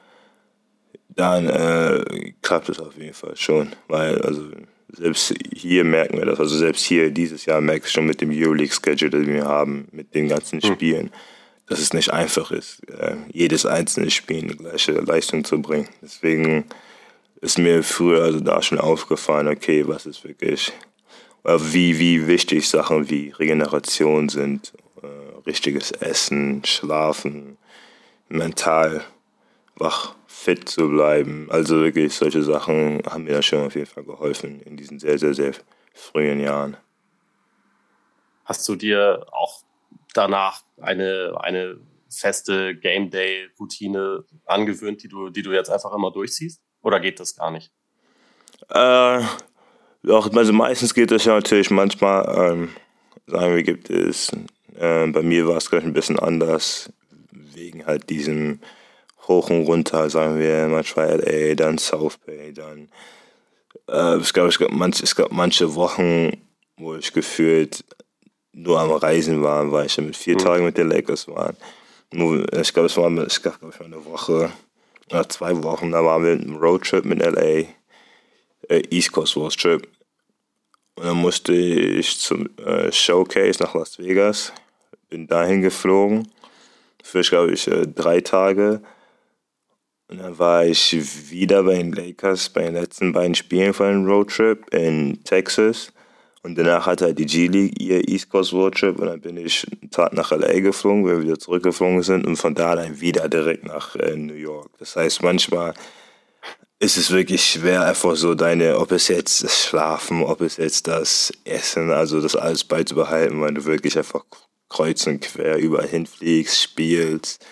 [1.09, 3.73] dann äh, klappt es auf jeden Fall schon.
[3.87, 4.49] Weil, also
[4.89, 8.31] selbst hier merken wir das, also selbst hier dieses Jahr merkst du schon mit dem
[8.31, 10.73] Euroleague-Schedule, das wir haben, mit den ganzen hm.
[10.73, 11.11] Spielen,
[11.67, 15.87] dass es nicht einfach ist, äh, jedes einzelne Spiel eine gleiche Leistung zu bringen.
[16.01, 16.65] Deswegen
[17.43, 20.71] ist mir früher also da schon aufgefallen, okay, was ist wirklich,
[21.43, 25.07] wie, wie wichtig Sachen wie Regeneration sind, äh,
[25.45, 27.57] richtiges Essen, Schlafen,
[28.29, 29.03] mental
[29.75, 31.47] wach, fit zu bleiben.
[31.49, 35.19] Also wirklich solche Sachen haben mir da schon auf jeden Fall geholfen in diesen sehr,
[35.19, 35.51] sehr, sehr
[35.93, 36.77] frühen Jahren.
[38.45, 39.63] Hast du dir auch
[40.13, 41.77] danach eine, eine
[42.09, 46.62] feste Game Day Routine angewöhnt, die du, die du jetzt einfach immer durchziehst?
[46.83, 47.71] Oder geht das gar nicht?
[48.69, 49.21] Äh,
[50.05, 52.69] also meistens geht das ja natürlich manchmal, ähm,
[53.25, 54.31] sagen wir, gibt es,
[54.75, 56.91] äh, bei mir war es gleich ein bisschen anders,
[57.31, 58.59] wegen halt diesem
[59.27, 62.89] Hoch und Runter, sagen wir, manchmal LA, dann South Bay, dann,
[63.87, 66.31] äh, es, gab, es, gab manch, es gab manche Wochen,
[66.77, 67.85] wo ich gefühlt
[68.51, 70.39] nur am Reisen war, weil ich ja mit vier mhm.
[70.39, 71.53] Tagen mit den Lakers war.
[72.11, 74.51] Ich glaube, es war, ich glaube, eine Woche,
[75.11, 77.65] nach zwei Wochen, da waren wir im Roadtrip mit LA,
[78.69, 79.87] äh, East Coast Road Trip.
[80.95, 84.53] Und dann musste ich zum äh, Showcase nach Las Vegas,
[85.09, 86.31] bin dahin geflogen,
[87.03, 88.81] für, glaube ich, äh, drei Tage.
[90.07, 90.95] Und dann war ich
[91.31, 95.91] wieder bei den Lakers bei den letzten beiden Spielen von dem Roadtrip in Texas.
[96.43, 99.65] Und danach hatte halt die G-League ihr East Coast Road Trip und dann bin ich
[99.81, 103.29] einen Tag nach LA geflogen, weil wir wieder zurückgeflogen sind und von da dann wieder
[103.29, 104.69] direkt nach äh, New York.
[104.77, 105.73] Das heißt, manchmal
[106.79, 110.87] ist es wirklich schwer, einfach so deine, ob es jetzt das Schlafen, ob es jetzt
[110.87, 114.25] das Essen, also das alles beizubehalten, weil du wirklich einfach
[114.67, 117.45] kreuz und quer überall hinfliegst, spielst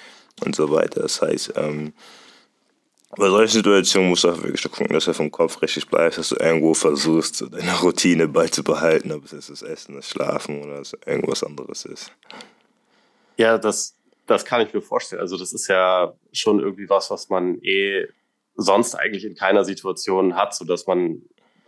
[0.44, 1.04] und so weiter.
[1.04, 1.94] Das heißt, ähm,
[3.18, 6.30] bei solchen Situationen musst du auch wirklich gucken, dass du vom Kopf richtig bleibst, dass
[6.30, 11.44] du irgendwo versuchst, deine Routine beizubehalten, ob es jetzt das Essen, das Schlafen oder irgendwas
[11.44, 12.12] anderes ist.
[13.38, 13.98] Ja, das,
[14.28, 15.22] das kann ich mir vorstellen.
[15.22, 18.08] Also das ist ja schon irgendwie was, was man eh
[18.56, 21.22] sonst eigentlich in keiner Situation hat, so dass man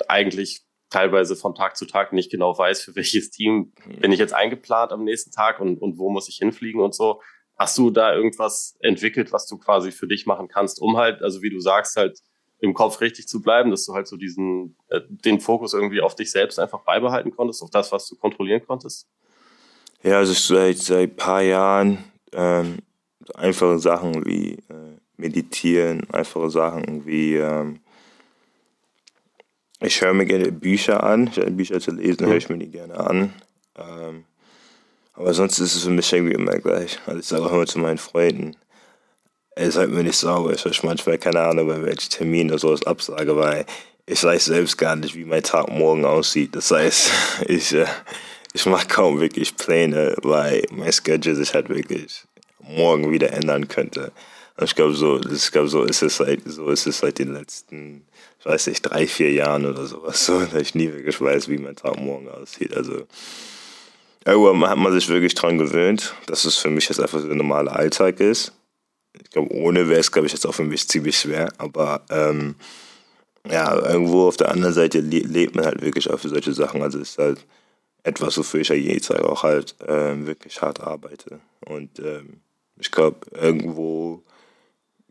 [0.07, 4.33] eigentlich teilweise von Tag zu Tag nicht genau weiß, für welches Team bin ich jetzt
[4.33, 7.21] eingeplant am nächsten Tag und, und wo muss ich hinfliegen und so.
[7.57, 11.41] Hast du da irgendwas entwickelt, was du quasi für dich machen kannst, um halt, also
[11.41, 12.19] wie du sagst, halt
[12.59, 16.15] im Kopf richtig zu bleiben, dass du halt so diesen, äh, den Fokus irgendwie auf
[16.15, 19.07] dich selbst einfach beibehalten konntest, auf das, was du kontrollieren konntest?
[20.01, 22.77] Ja, also seit, seit ein paar Jahren ähm,
[23.35, 27.79] einfache Sachen wie äh, Meditieren, einfache Sachen wie ähm,
[29.81, 32.29] ich höre mir gerne Bücher an, ich habe Bücher zu lesen, mhm.
[32.29, 33.33] höre ich mir die gerne an.
[33.75, 34.23] Ähm,
[35.13, 36.99] aber sonst ist es für mich irgendwie immer gleich.
[37.05, 38.55] Also ich sage auch immer zu meinen Freunden,
[39.55, 40.53] ey, seid mir nicht sauber.
[40.53, 43.65] Ich euch manchmal, keine Ahnung, bei welchen Termin oder sowas absage, weil
[44.05, 46.55] ich weiß selbst gar nicht, wie mein Tag morgen aussieht.
[46.55, 47.11] Das heißt,
[47.47, 47.85] ich, äh,
[48.53, 52.25] ich mache kaum wirklich Pläne, weil mein Schedule sich halt wirklich
[52.59, 54.11] morgen wieder ändern könnte.
[54.57, 58.05] Und ich glaube, so, ich so ist es seit, so ist es seit den letzten,
[58.39, 61.57] ich weiß nicht, drei, vier Jahren oder sowas, so, dass ich nie wirklich weiß, wie
[61.57, 62.75] mein Tag morgen aussieht.
[62.75, 63.07] Also,
[64.25, 67.37] Irgendwann hat man sich wirklich dran gewöhnt, dass es für mich jetzt einfach so ein
[67.37, 68.53] normaler Alltag ist.
[69.21, 71.51] Ich glaube, ohne wäre es, glaube ich, jetzt auch für mich ziemlich schwer.
[71.57, 72.55] Aber ähm,
[73.49, 76.81] ja, irgendwo auf der anderen Seite le lebt man halt wirklich auch für solche Sachen.
[76.81, 77.45] Also es ist halt
[78.03, 81.39] etwas, wofür ich ja jeden Tag auch halt ähm, wirklich hart arbeite.
[81.65, 82.41] Und ähm,
[82.79, 84.23] ich glaube, irgendwo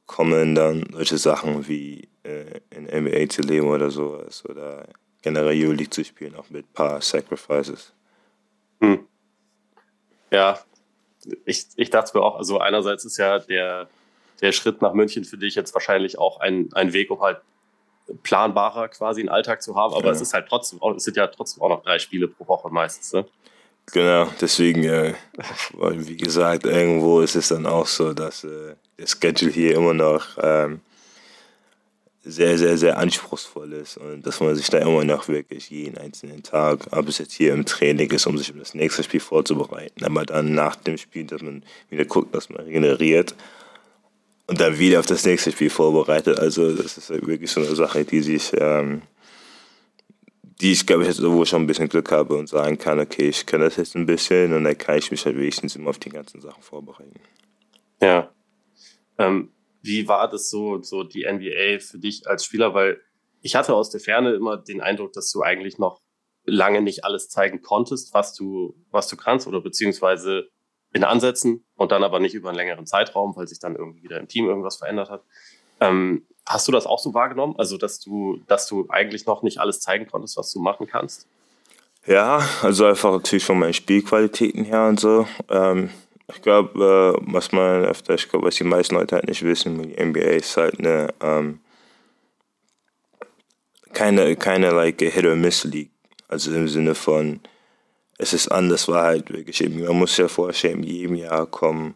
[0.06, 4.86] kommen dann solche Sachen wie äh, in NBA zu leben oder sowas oder
[5.22, 7.92] generell Euroleague zu spielen, auch mit ein paar Sacrifices.
[8.82, 9.06] Hm.
[10.30, 10.58] Ja,
[11.44, 13.88] ich, ich dachte mir auch, also einerseits ist ja der,
[14.40, 17.38] der Schritt nach München für dich jetzt wahrscheinlich auch ein, ein Weg, um halt
[18.24, 20.10] planbarer quasi einen Alltag zu haben, aber ja.
[20.10, 23.12] es ist halt trotzdem, es sind ja trotzdem auch noch drei Spiele pro Woche meistens,
[23.12, 23.24] ne?
[23.92, 25.14] Genau, deswegen, äh,
[25.74, 30.38] wie gesagt, irgendwo ist es dann auch so, dass äh, der Schedule hier immer noch
[30.40, 30.80] ähm,
[32.24, 36.42] sehr, sehr, sehr anspruchsvoll ist und dass man sich da immer noch wirklich jeden einzelnen
[36.42, 40.04] Tag, ob es jetzt hier im Training ist, um sich um das nächste Spiel vorzubereiten,
[40.04, 43.34] aber dann nach dem Spiel, dass man wieder guckt, dass man regeneriert
[44.46, 46.38] und dann wieder auf das nächste Spiel vorbereitet.
[46.38, 49.02] Also das ist halt wirklich so eine Sache, die sich, ähm,
[50.60, 53.30] die ich glaube ich jetzt irgendwo schon ein bisschen Glück habe und sagen kann, okay,
[53.30, 55.98] ich kann das jetzt ein bisschen und dann kann ich mich halt wenigstens immer auf
[55.98, 57.18] die ganzen Sachen vorbereiten.
[58.00, 58.30] Ja.
[59.18, 59.48] Ähm,
[59.82, 62.74] wie war das so, so die NBA für dich als Spieler?
[62.74, 63.00] Weil
[63.40, 66.00] ich hatte aus der Ferne immer den Eindruck, dass du eigentlich noch
[66.44, 70.48] lange nicht alles zeigen konntest, was du, was du kannst oder beziehungsweise
[70.92, 74.18] in Ansätzen und dann aber nicht über einen längeren Zeitraum, weil sich dann irgendwie wieder
[74.18, 75.22] im Team irgendwas verändert hat.
[75.80, 77.54] Ähm, hast du das auch so wahrgenommen?
[77.56, 81.26] Also, dass du, dass du eigentlich noch nicht alles zeigen konntest, was du machen kannst?
[82.06, 85.26] Ja, also einfach natürlich von meinen Spielqualitäten her und so.
[85.48, 85.90] Ähm,
[86.34, 89.82] ich glaube, äh, was man öfter, ich glaube, was die meisten Leute halt nicht wissen,
[89.82, 91.60] die NBA ist halt eine ähm,
[93.92, 95.90] keine, keine like Hit or Miss League.
[96.28, 97.40] Also im Sinne von,
[98.18, 101.94] es ist anders, war halt wirklich eben, man muss ja vorstellen, jedem Jahr kommen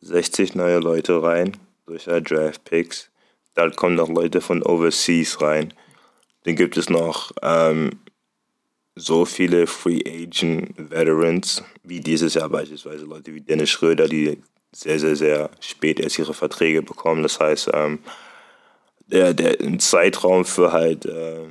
[0.00, 3.10] 60 neue Leute rein durch halt Draft Picks.
[3.54, 5.74] Dann kommen noch Leute von Overseas rein.
[6.44, 7.90] Dann gibt es noch ähm,
[8.94, 14.38] so viele Free Agent Veterans, wie dieses Jahr beispielsweise Leute wie Dennis Schröder, die
[14.72, 17.22] sehr, sehr, sehr spät erst ihre Verträge bekommen.
[17.22, 18.00] Das heißt, ähm,
[19.06, 21.46] der, der Zeitraum für halt äh,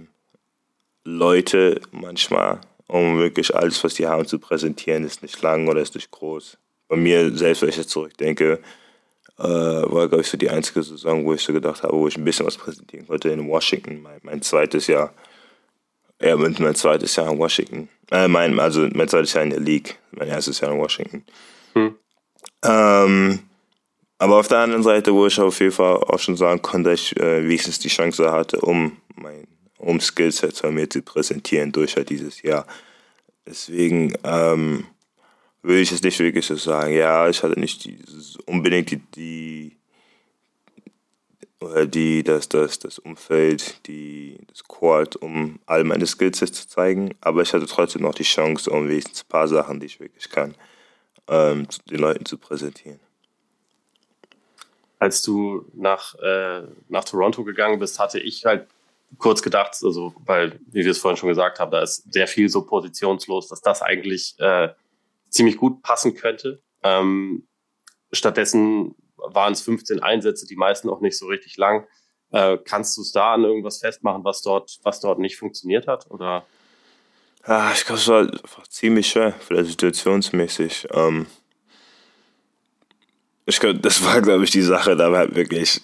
[1.04, 5.96] Leute manchmal, um wirklich alles, was die haben, zu präsentieren, ist nicht lang oder ist
[5.96, 6.58] nicht groß.
[6.88, 8.60] Bei mir selbst, wenn ich jetzt zurückdenke,
[9.40, 12.18] äh, war, glaube ich, so die einzige Saison, wo ich so gedacht habe, wo ich
[12.18, 15.14] ein bisschen was präsentieren konnte in Washington, mein, mein zweites Jahr.
[16.22, 17.90] Ja, mein zweites Jahr in Washington.
[18.12, 19.98] Äh, mein, also mein zweites Jahr in der League.
[20.12, 21.24] Mein erstes Jahr in Washington.
[21.74, 21.96] Hm.
[22.64, 23.40] Ähm,
[24.20, 27.18] aber auf der anderen Seite, wo ich auf jeden Fall auch schon sagen konnte, ich
[27.20, 29.48] äh, wenigstens die Chance hatte, um mein
[29.82, 32.68] um Skillset von mir zu präsentieren durch halt dieses Jahr.
[33.46, 34.86] Deswegen ähm,
[35.64, 36.94] würde ich es nicht wirklich so sagen.
[36.94, 39.78] Ja, ich hatte nicht dieses, unbedingt die, die
[41.86, 47.16] die, das, das, das Umfeld, die, das Court, um all meine Skills zu zeigen.
[47.22, 50.30] Aber ich hatte trotzdem noch die Chance, um wenigstens ein paar Sachen, die ich wirklich
[50.30, 50.56] kann,
[51.28, 53.00] ähm, den Leuten zu präsentieren.
[54.98, 58.68] Als du nach, äh, nach Toronto gegangen bist, hatte ich halt
[59.18, 62.50] kurz gedacht, also, weil, wie wir es vorhin schon gesagt haben, da ist sehr viel
[62.50, 64.70] so positionslos, dass das eigentlich äh,
[65.30, 66.62] ziemlich gut passen könnte.
[66.84, 67.48] Ähm,
[68.12, 71.88] stattdessen waren es 15 Einsätze, die meisten auch nicht so richtig lang.
[72.32, 76.10] Äh, kannst du es da an irgendwas festmachen, was dort, was dort nicht funktioniert hat?
[76.10, 76.46] Oder?
[77.48, 80.88] Ja, ich glaube, es war einfach ziemlich schwer, vielleicht situationsmäßig.
[80.92, 81.26] Ähm,
[83.46, 85.82] ich glaube, das war, glaube ich, die Sache, da halt wirklich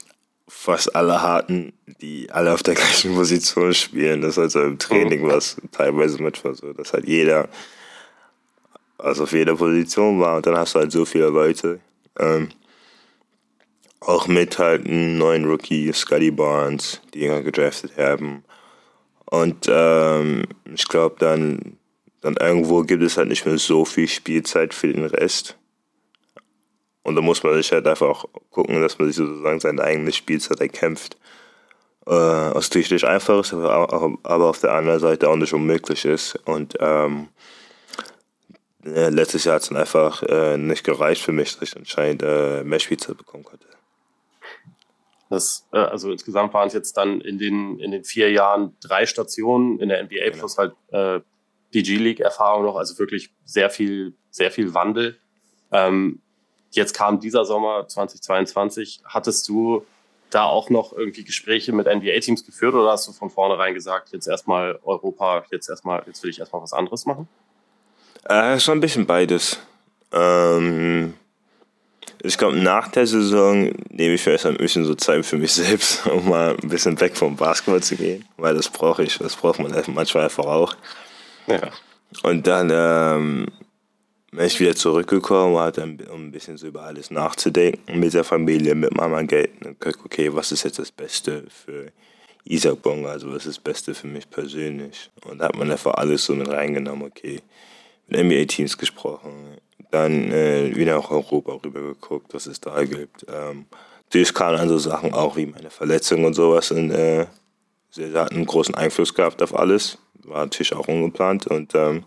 [0.47, 4.21] fast alle Harten, die alle auf der gleichen Position spielen.
[4.21, 5.31] Das ist also im Training mhm.
[5.31, 7.49] was teilweise manchmal so, dass halt jeder
[8.97, 11.79] also auf jeder Position war und dann hast du halt so viele Leute.
[12.19, 12.49] Ähm,
[14.07, 18.45] auch mit halt einem neuen Rookie, Scotty Barnes, die ihn gedraftet haben.
[19.25, 21.77] Und ähm, ich glaube, dann,
[22.21, 25.57] dann irgendwo gibt es halt nicht mehr so viel Spielzeit für den Rest.
[27.03, 30.13] Und da muss man sich halt einfach auch gucken, dass man sich sozusagen seine eigene
[30.13, 31.17] Spielzeit erkämpft.
[32.05, 36.05] Äh, was natürlich nicht einfach ist, aber, aber auf der anderen Seite auch nicht unmöglich
[36.05, 36.39] ist.
[36.45, 37.27] Und ähm,
[38.85, 42.23] äh, letztes Jahr hat es dann einfach äh, nicht gereicht für mich, dass ich anscheinend
[42.23, 43.66] äh, mehr Spielzeit bekommen konnte.
[45.29, 49.05] Das, äh, also insgesamt waren es jetzt dann in den, in den vier Jahren drei
[49.05, 50.37] Stationen in der NBA genau.
[50.37, 51.19] plus halt äh,
[51.73, 55.17] die G-League-Erfahrung noch, also wirklich sehr viel, sehr viel Wandel.
[55.71, 56.21] Ähm,
[56.71, 59.01] jetzt kam dieser Sommer 2022.
[59.05, 59.85] Hattest du
[60.29, 64.27] da auch noch irgendwie Gespräche mit NBA-Teams geführt oder hast du von vornherein gesagt, jetzt
[64.27, 67.27] erstmal Europa, jetzt erstmal, jetzt will ich erstmal was anderes machen?
[68.25, 69.59] Äh, schon ein bisschen beides.
[70.11, 71.13] Ähm,
[72.23, 76.05] ich glaube, nach der Saison nehme ich vielleicht ein bisschen so Zeit für mich selbst,
[76.11, 79.59] um mal ein bisschen weg vom Basketball zu gehen, weil das brauche ich, das braucht
[79.59, 80.75] man manchmal einfach auch.
[81.47, 81.69] Ja.
[82.23, 83.47] Und dann ähm,
[84.31, 88.75] bin ich wieder zurückgekommen, hatte um ein bisschen so über alles nachzudenken mit der Familie,
[88.75, 89.51] mit Mama Geld.
[89.65, 91.91] Und okay, was ist jetzt das Beste für
[92.45, 95.09] Isaac Bonga, also was ist das Beste für mich persönlich?
[95.25, 97.41] Und da hat man einfach alles so mit reingenommen, okay,
[98.07, 99.57] mit NBA-Teams gesprochen,
[99.91, 103.25] dann äh, wieder nach Europa rübergeguckt, was es da gibt.
[103.31, 103.65] Ähm,
[104.05, 106.71] natürlich kamen dann so Sachen auch wie meine Verletzung und sowas.
[106.71, 107.27] Und, äh,
[107.89, 109.97] sie hatten einen großen Einfluss gehabt auf alles.
[110.23, 111.47] War natürlich auch ungeplant.
[111.47, 112.03] Und ähm,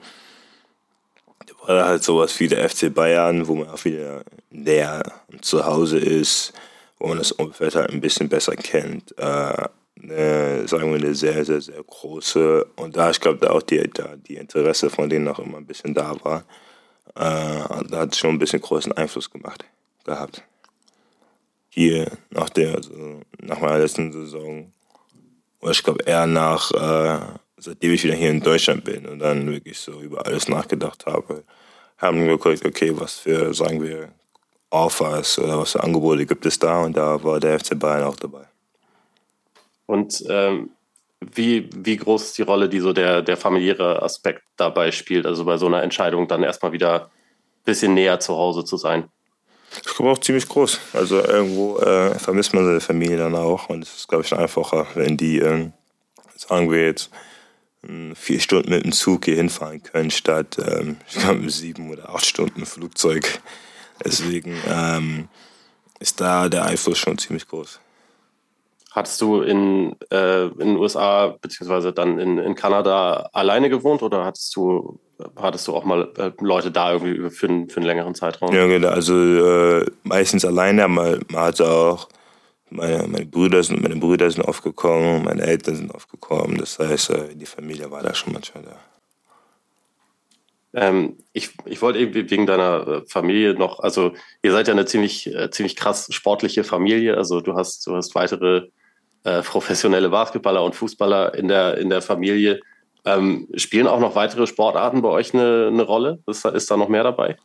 [1.65, 5.03] Oder halt sowas wie der FC Bayern, wo man auch wieder näher
[5.41, 6.53] zu Hause ist,
[6.99, 9.17] wo man das Umfeld halt ein bisschen besser kennt.
[9.19, 9.69] Äh,
[10.03, 12.67] eine, sagen wir, eine sehr, sehr, sehr große.
[12.77, 15.67] Und da, ich glaube, da auch die, da die Interesse von denen noch immer ein
[15.67, 16.45] bisschen da war.
[17.21, 19.63] Äh, hat schon ein bisschen großen Einfluss gemacht
[20.05, 20.43] gehabt.
[21.69, 24.73] Hier nach der, also nach meiner letzten Saison,
[25.61, 27.21] oder ich glaube eher nach, äh,
[27.59, 31.45] seitdem ich wieder hier in Deutschland bin und dann wirklich so über alles nachgedacht habe,
[31.99, 34.09] haben wir geguckt, okay, was für, sagen wir,
[34.71, 38.17] Offers oder was für Angebote gibt es da und da war der FC Bayern auch
[38.17, 38.47] dabei.
[39.85, 40.71] Und ähm,
[41.21, 45.27] wie, wie groß ist die Rolle, die so der, der familiäre Aspekt dabei spielt?
[45.27, 49.09] Also bei so einer Entscheidung dann erstmal wieder ein bisschen näher zu Hause zu sein?
[49.77, 50.81] Ich glaube auch ziemlich groß.
[50.95, 54.87] Also irgendwo äh, vermisst man seine Familie dann auch und es ist, glaube ich, einfacher,
[54.95, 55.71] wenn die, äh,
[56.37, 57.11] sagen wir jetzt,
[58.15, 62.27] vier Stunden mit dem Zug hier hinfahren können, statt ähm, ich glaube, sieben oder acht
[62.27, 63.41] Stunden Flugzeug.
[64.05, 65.29] Deswegen ähm,
[65.99, 67.81] ist da der Einfluss schon ziemlich groß.
[68.91, 74.25] Hattest du in, äh, in den USA beziehungsweise dann in, in Kanada alleine gewohnt oder
[74.25, 74.99] hattest du,
[75.37, 78.53] hattest du auch mal äh, Leute da irgendwie für, einen, für einen längeren Zeitraum?
[78.53, 78.89] Ja, genau.
[78.89, 82.09] Also äh, meistens alleine, aber man hatte auch
[82.71, 86.59] meine, meine, Brüder sind, meine Brüder sind aufgekommen, meine Eltern sind aufgekommen.
[86.59, 88.77] Das heißt, äh, die Familie war da schon manchmal da.
[90.73, 94.87] Ähm, ich, ich wollte eben wegen deiner äh, Familie noch, also ihr seid ja eine
[94.87, 97.17] ziemlich, äh, ziemlich krass sportliche Familie.
[97.17, 98.69] Also du hast, du hast weitere
[99.25, 102.61] äh, professionelle Basketballer und Fußballer in der, in der Familie.
[103.05, 106.19] Ähm, spielen auch noch weitere Sportarten bei euch eine, eine Rolle?
[106.27, 107.37] Ist, ist da noch mehr dabei?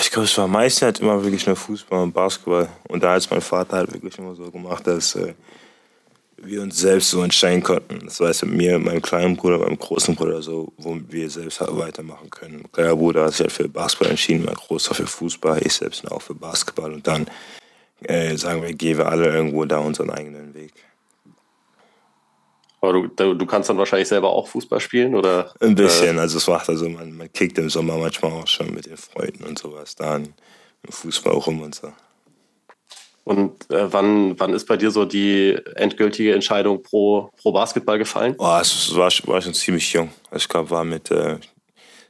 [0.00, 2.68] Ich glaube, es war meistens halt immer wirklich nur Fußball und Basketball.
[2.88, 5.32] Und da hat es mein Vater halt wirklich immer so gemacht, dass äh,
[6.36, 8.00] wir uns selbst so entscheiden konnten.
[8.04, 11.76] Das heißt, mit mir, meinem kleinen Bruder, meinem großen Bruder, so, wo wir selbst halt
[11.76, 12.56] weitermachen können.
[12.62, 16.10] Mein kleiner Bruder hat sich halt für Basketball entschieden, mein großer für Fußball, ich selbst
[16.10, 16.92] auch für Basketball.
[16.92, 17.26] Und dann
[18.08, 20.72] äh, sagen wir, gehen wir alle irgendwo da unseren eigenen Weg.
[22.80, 25.54] Aber du, du kannst dann wahrscheinlich selber auch Fußball spielen, oder?
[25.60, 28.74] Ein bisschen, äh, also es macht also, man, man kickt im Sommer manchmal auch schon
[28.74, 30.34] mit den Freunden und sowas dann
[30.82, 31.92] im Fußball rum und so.
[33.24, 38.34] Und äh, wann, wann ist bei dir so die endgültige Entscheidung pro, pro Basketball gefallen?
[38.38, 40.10] Oh, es war, war schon ziemlich jung.
[40.34, 41.38] Ich glaube, war mit, äh,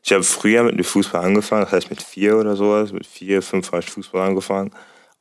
[0.03, 3.43] ich habe früher mit dem Fußball angefangen, das heißt mit vier oder sowas, mit vier,
[3.43, 4.73] fünf habe ich Fußball angefangen.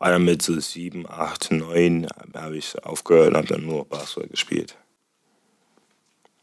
[0.02, 4.76] Aber mit so sieben, acht, neun habe ich aufgehört und habe dann nur Basketball gespielt.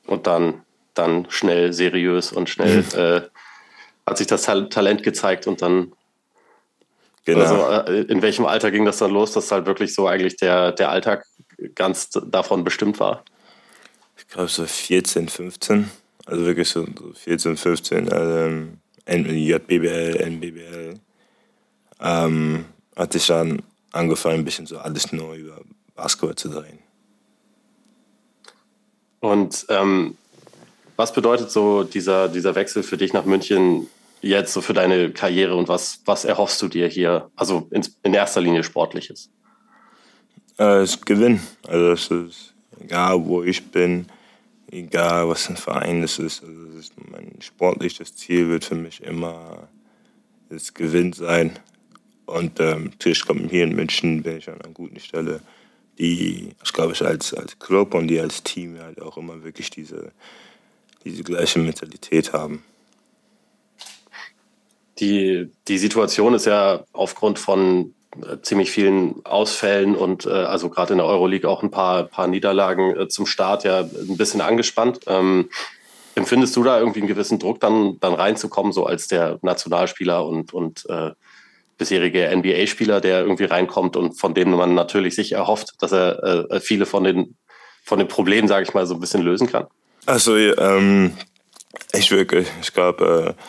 [0.07, 0.63] Und dann,
[0.95, 3.29] dann schnell seriös und schnell äh,
[4.09, 5.93] hat sich das Talent gezeigt und dann.
[7.25, 7.41] Genau.
[7.41, 10.71] Also, äh, in welchem Alter ging das dann los, dass halt wirklich so eigentlich der,
[10.71, 11.27] der Alltag
[11.75, 13.25] ganz davon bestimmt war?
[14.17, 15.91] Ich glaube so 14, 15.
[16.27, 18.13] Also wirklich so 14, 15.
[18.13, 18.69] Also,
[19.09, 20.95] JBL, NBBL.
[22.01, 22.65] Ähm,
[22.99, 25.63] hatte ich dann angefangen, ein bisschen so alles neu über
[25.95, 26.79] Basketball zu drehen.
[29.21, 30.17] Und ähm,
[30.97, 33.89] was bedeutet so dieser, dieser Wechsel für dich nach München
[34.21, 38.15] jetzt so für deine Karriere und was, was erhoffst du dir hier, also in, in
[38.15, 39.31] erster Linie Sportliches?
[40.57, 41.41] Äh, das Gewinn.
[41.67, 44.07] Also es ist egal, wo ich bin,
[44.71, 46.43] egal was ein Verein es ist.
[46.43, 49.69] Also es ist mein sportliches Ziel wird für mich immer
[50.51, 51.59] das Gewinn sein.
[52.29, 55.41] Und ähm, natürlich kommen hier in München, bin ich an einer guten Stelle,
[55.99, 59.71] die, ich glaube, ich als, als Club und die als Team halt auch immer wirklich
[59.71, 60.13] diese,
[61.05, 62.63] diese gleiche Mentalität haben.
[65.01, 70.93] Die, die Situation ist ja aufgrund von äh, ziemlich vielen Ausfällen und äh, also gerade
[70.93, 75.01] in der Euroleague auch ein paar, paar Niederlagen äh, zum Start ja ein bisschen angespannt.
[75.07, 75.49] Ähm,
[76.15, 80.53] empfindest du da irgendwie einen gewissen Druck, dann, dann reinzukommen, so als der Nationalspieler und,
[80.53, 81.13] und äh,
[81.79, 86.61] bisherige NBA-Spieler, der irgendwie reinkommt und von dem man natürlich sich erhofft, dass er äh,
[86.61, 87.37] viele von den,
[87.85, 89.67] von den Problemen, sage ich mal, so ein bisschen lösen kann?
[90.05, 91.13] Also, ähm,
[91.93, 93.43] ich wirklich, ich glaube, äh,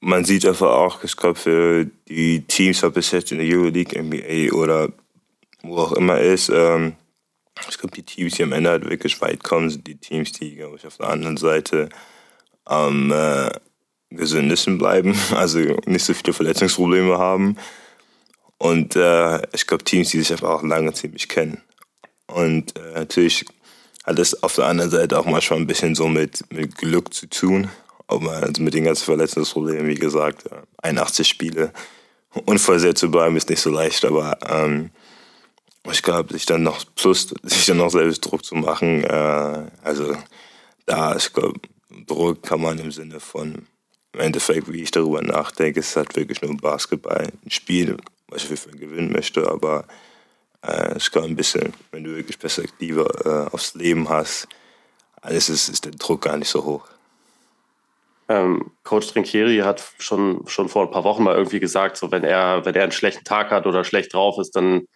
[0.00, 4.00] man sieht einfach auch, ich glaube, für die Teams, ob es jetzt in der Euroleague,
[4.00, 4.88] NBA oder
[5.62, 6.94] wo auch immer ist, ähm,
[7.68, 10.56] ich glaube, die Teams, die am Ende halt wirklich weit kommen, sind die Teams, die,
[10.56, 11.88] glaube ich, auf der anderen Seite
[12.64, 13.50] am ähm, äh,
[14.16, 17.56] gesündesten bleiben, also nicht so viele Verletzungsprobleme haben.
[18.58, 21.60] Und äh, ich glaube, Teams, die sich einfach auch lange ziemlich kennen.
[22.28, 23.44] Und äh, natürlich
[24.04, 27.26] hat das auf der anderen Seite auch manchmal ein bisschen so mit, mit Glück zu
[27.28, 27.68] tun.
[28.06, 30.44] Aber also mit den ganzen Verletzungsproblemen, wie gesagt,
[30.82, 31.72] 81 Spiele
[32.46, 34.04] unversehrt zu bleiben, ist nicht so leicht.
[34.04, 34.90] Aber ähm,
[35.90, 40.16] ich glaube, sich dann noch plus sich dann noch selbst Druck zu machen, äh, also
[40.86, 41.60] da, ich glaube,
[42.06, 43.66] Druck kann man im Sinne von
[44.12, 47.96] im Endeffekt, wie ich darüber nachdenke, ist es halt wirklich nur Basketball, ein Spiel,
[48.28, 49.84] was ich für gewinnen möchte, aber
[50.66, 54.48] äh, ich glaube ein bisschen, wenn du wirklich Perspektive äh, aufs Leben hast,
[55.20, 56.86] alles ist, ist der Druck gar nicht so hoch.
[58.28, 62.24] Ähm, Coach Trinkieri hat schon, schon vor ein paar Wochen mal irgendwie gesagt, so wenn
[62.24, 64.86] er, wenn er einen schlechten Tag hat oder schlecht drauf ist, dann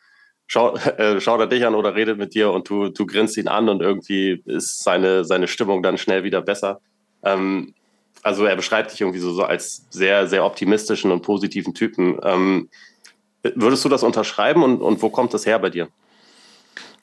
[0.47, 3.49] schau, äh, schaut er dich an oder redet mit dir und du, du grinst ihn
[3.49, 6.81] an und irgendwie ist seine, seine Stimmung dann schnell wieder besser.
[7.25, 7.75] Ähm,
[8.23, 12.19] also er beschreibt dich irgendwie so, so als sehr, sehr optimistischen und positiven Typen.
[12.23, 12.69] Ähm,
[13.43, 15.89] würdest du das unterschreiben und, und wo kommt das her bei dir?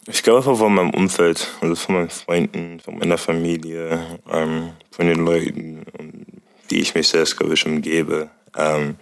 [0.05, 5.07] Ich glaube einfach von meinem Umfeld, also von meinen Freunden, von meiner Familie, ähm, von
[5.07, 5.85] den Leuten,
[6.67, 8.29] wie ich mich selbst, glaube ich, umgebe.
[8.57, 8.95] Ähm,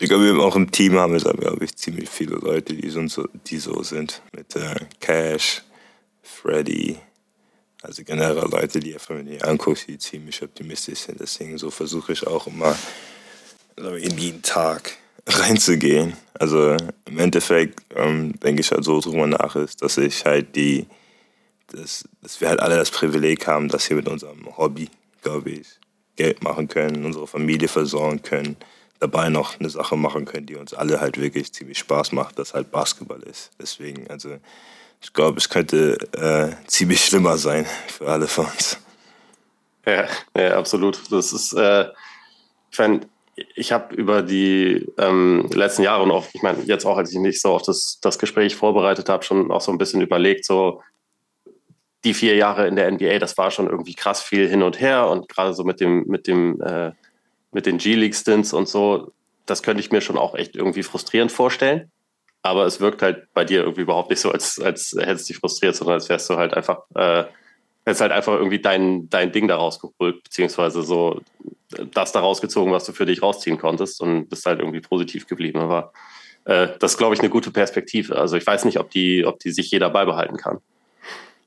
[0.00, 3.58] ich glaube, auch im Team haben wir, glaube ich, ziemlich viele Leute, die so, die
[3.58, 4.22] so sind.
[4.32, 5.62] Mit äh, Cash,
[6.22, 6.96] Freddy,
[7.82, 11.20] also generell Leute, die einfach, wenn du anguckst, die ziemlich optimistisch sind.
[11.20, 12.76] Deswegen so versuche ich auch immer
[13.76, 16.14] in jeden Tag reinzugehen.
[16.34, 16.76] Also
[17.06, 20.86] im Endeffekt ähm, denke ich halt so drüber nach, ist, dass ich halt die,
[21.68, 24.90] dass, dass wir halt alle das Privileg haben, dass wir mit unserem Hobby,
[25.22, 25.66] glaube ich,
[26.16, 28.56] Geld machen können, unsere Familie versorgen können
[29.00, 32.54] dabei noch eine Sache machen können, die uns alle halt wirklich ziemlich Spaß macht, das
[32.54, 33.50] halt Basketball ist.
[33.58, 34.36] Deswegen, also
[35.00, 38.78] ich glaube, es könnte äh, ziemlich schlimmer sein für alle von uns.
[39.86, 41.00] Ja, ja absolut.
[41.10, 41.86] Das ist, äh,
[42.70, 43.00] ich meine,
[43.54, 47.18] ich habe über die ähm, letzten Jahre und auch, ich meine, jetzt auch, als ich
[47.18, 50.82] mich so auf das, das Gespräch vorbereitet habe, schon auch so ein bisschen überlegt, so
[52.04, 55.08] die vier Jahre in der NBA, das war schon irgendwie krass viel hin und her
[55.08, 56.92] und gerade so mit dem, mit dem äh,
[57.52, 59.12] mit den G-League-Stints und so,
[59.46, 61.90] das könnte ich mir schon auch echt irgendwie frustrierend vorstellen.
[62.42, 65.40] Aber es wirkt halt bei dir irgendwie überhaupt nicht so, als, als hättest du dich
[65.40, 67.24] frustriert, sondern als wärst du halt einfach, äh,
[67.84, 71.20] hättest halt einfach irgendwie dein, dein Ding daraus geholt, beziehungsweise so
[71.92, 75.58] das daraus gezogen, was du für dich rausziehen konntest und bist halt irgendwie positiv geblieben.
[75.58, 75.92] Aber
[76.44, 78.16] äh, das ist, glaube ich, eine gute Perspektive.
[78.16, 80.58] Also ich weiß nicht, ob die, ob die sich jeder beibehalten kann.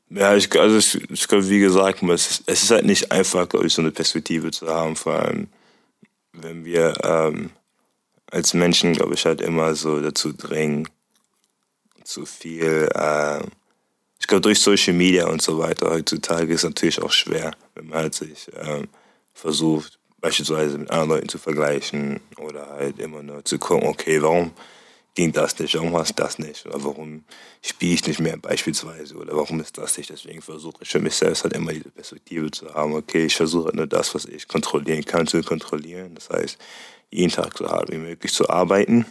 [0.10, 3.50] Ja, ich, also ich, ich glaube, wie gesagt, es ist, es ist halt nicht einfach,
[3.50, 5.48] glaube ich, so eine Perspektive zu haben, vor allem
[6.34, 7.52] wenn wir ähm,
[8.34, 10.90] als Menschen, glaube ich, halt immer so dazu drängen,
[12.04, 13.40] zu viel, äh,
[14.20, 17.88] ich glaube, durch Social Media und so weiter heutzutage ist es natürlich auch schwer, wenn
[17.88, 18.88] man halt sich ähm,
[19.34, 24.52] versucht, beispielsweise mit anderen Leuten zu vergleichen oder halt immer nur zu gucken, okay, warum
[25.14, 27.24] ging das nicht, warum hast das nicht oder warum
[27.62, 30.10] spiele ich nicht mehr beispielsweise oder warum ist das nicht.
[30.10, 33.66] Deswegen versuche ich für mich selbst halt immer diese Perspektive zu haben, okay, ich versuche
[33.66, 36.16] halt nur das, was ich kontrollieren kann, zu kontrollieren.
[36.16, 36.58] Das heißt,
[37.14, 39.06] jeden Tag so hart wie möglich zu arbeiten,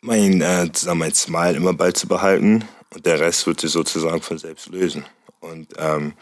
[0.00, 0.68] mein, äh,
[1.14, 2.64] Smile immer beizubehalten
[2.94, 5.04] und der Rest wird sich sozusagen von selbst lösen.
[5.40, 6.14] Und ähm,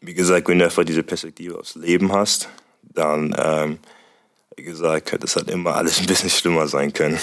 [0.00, 2.48] wie gesagt, wenn du einfach diese Perspektive aufs Leben hast,
[2.82, 3.78] dann, ähm,
[4.56, 7.18] wie gesagt, es halt immer alles ein bisschen schlimmer sein können.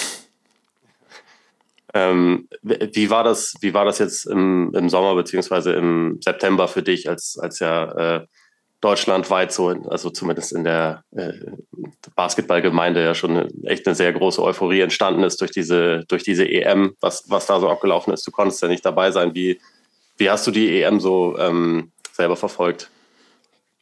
[1.94, 6.82] Ähm, wie, war das, wie war das jetzt im, im Sommer beziehungsweise im September für
[6.82, 8.28] dich, als, als ja äh,
[8.84, 11.32] deutschlandweit so, also zumindest in der äh,
[12.16, 16.96] Basketballgemeinde ja schon echt eine sehr große Euphorie entstanden ist durch diese, durch diese EM,
[17.00, 18.28] was, was da so abgelaufen ist.
[18.28, 19.34] Du konntest ja nicht dabei sein.
[19.34, 19.60] Wie,
[20.18, 22.90] wie hast du die EM so ähm, selber verfolgt?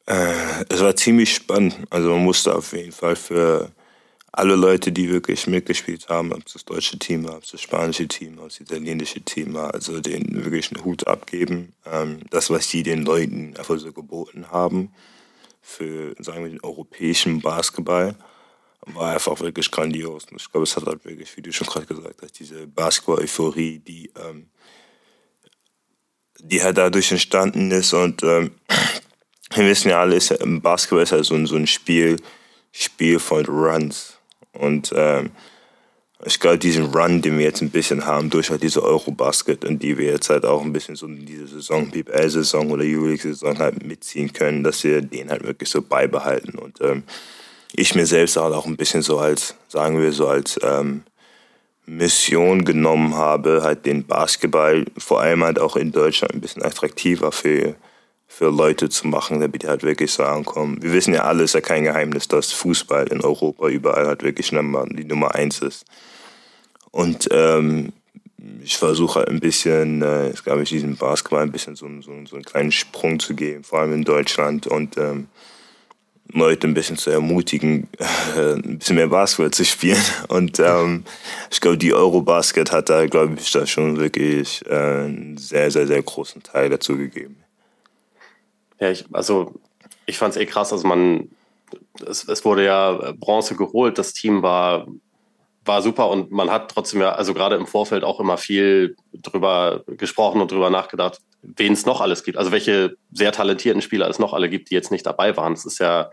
[0.05, 0.33] Äh,
[0.69, 1.77] es war ziemlich spannend.
[1.89, 3.71] Also man musste auf jeden Fall für
[4.33, 7.61] alle Leute, die wirklich mitgespielt haben, ob es das deutsche Team war, ob es das
[7.61, 11.73] spanische Team war, ob es das italienische Team war, also denen wirklich einen Hut abgeben.
[11.85, 14.93] Ähm, das, was die den Leuten einfach so geboten haben
[15.61, 18.15] für, sagen wir, den europäischen Basketball,
[18.85, 20.25] war einfach wirklich grandios.
[20.31, 23.79] Und ich glaube, es hat halt wirklich, wie du schon gerade gesagt hast, diese Basketball-Euphorie,
[23.79, 24.49] die, ähm,
[26.39, 27.93] die halt dadurch entstanden ist.
[27.93, 28.51] Und ähm,
[29.53, 32.15] wir wissen ja alle, ist Basketball ist halt so, so ein Spiel,
[32.71, 34.20] Spiel von Runs.
[34.53, 35.31] Und ähm,
[36.25, 39.81] ich glaube, diesen Run, den wir jetzt ein bisschen haben, durch halt diese Eurobasket, und
[39.81, 43.85] die wir jetzt halt auch ein bisschen so in diese Saison, BBL-Saison oder Euroleague-Saison halt
[43.85, 46.59] mitziehen können, dass wir den halt wirklich so beibehalten.
[46.59, 47.03] Und ähm,
[47.73, 51.03] ich mir selbst halt auch ein bisschen so als, sagen wir so als ähm,
[51.85, 57.31] Mission genommen habe, halt den Basketball vor allem halt auch in Deutschland ein bisschen attraktiver
[57.31, 57.75] für
[58.33, 60.81] für Leute zu machen, damit die halt wirklich so ankommen.
[60.81, 64.49] Wir wissen ja alle, ist ja kein Geheimnis, dass Fußball in Europa überall halt wirklich
[64.49, 65.85] die Nummer eins ist.
[66.91, 67.91] Und ähm,
[68.63, 72.13] ich versuche halt ein bisschen, äh, jetzt glaube ich, diesem Basketball ein bisschen so, so,
[72.25, 75.27] so einen kleinen Sprung zu geben, vor allem in Deutschland und ähm,
[76.31, 77.89] Leute ein bisschen zu ermutigen,
[78.37, 80.01] ein bisschen mehr Basketball zu spielen.
[80.29, 81.03] Und ähm,
[81.51, 85.85] ich glaube, die Eurobasket hat da, glaube ich, da schon wirklich äh, einen sehr, sehr,
[85.85, 87.43] sehr großen Teil dazu gegeben.
[88.81, 89.53] Ja, ich, also
[90.05, 90.73] ich fand es eh krass.
[90.73, 91.29] Also man,
[92.05, 94.87] es, es, wurde ja Bronze geholt, das Team war,
[95.63, 99.83] war super und man hat trotzdem ja, also gerade im Vorfeld auch immer viel drüber
[99.85, 102.37] gesprochen und drüber nachgedacht, wen es noch alles gibt.
[102.37, 105.53] Also welche sehr talentierten Spieler es noch alle gibt, die jetzt nicht dabei waren.
[105.53, 106.09] Es ist ja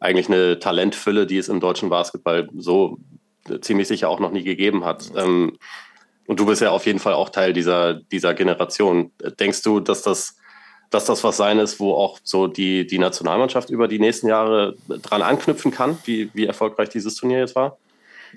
[0.00, 2.98] eigentlich eine Talentfülle, die es im deutschen Basketball so
[3.60, 5.10] ziemlich sicher auch noch nie gegeben hat.
[5.16, 5.56] Ähm,
[6.26, 9.12] und du bist ja auf jeden Fall auch Teil dieser, dieser Generation.
[9.40, 10.36] Denkst du, dass das,
[10.90, 14.76] dass das was sein ist, wo auch so die, die Nationalmannschaft über die nächsten Jahre
[14.88, 17.76] dran anknüpfen kann, wie, wie erfolgreich dieses Turnier jetzt war?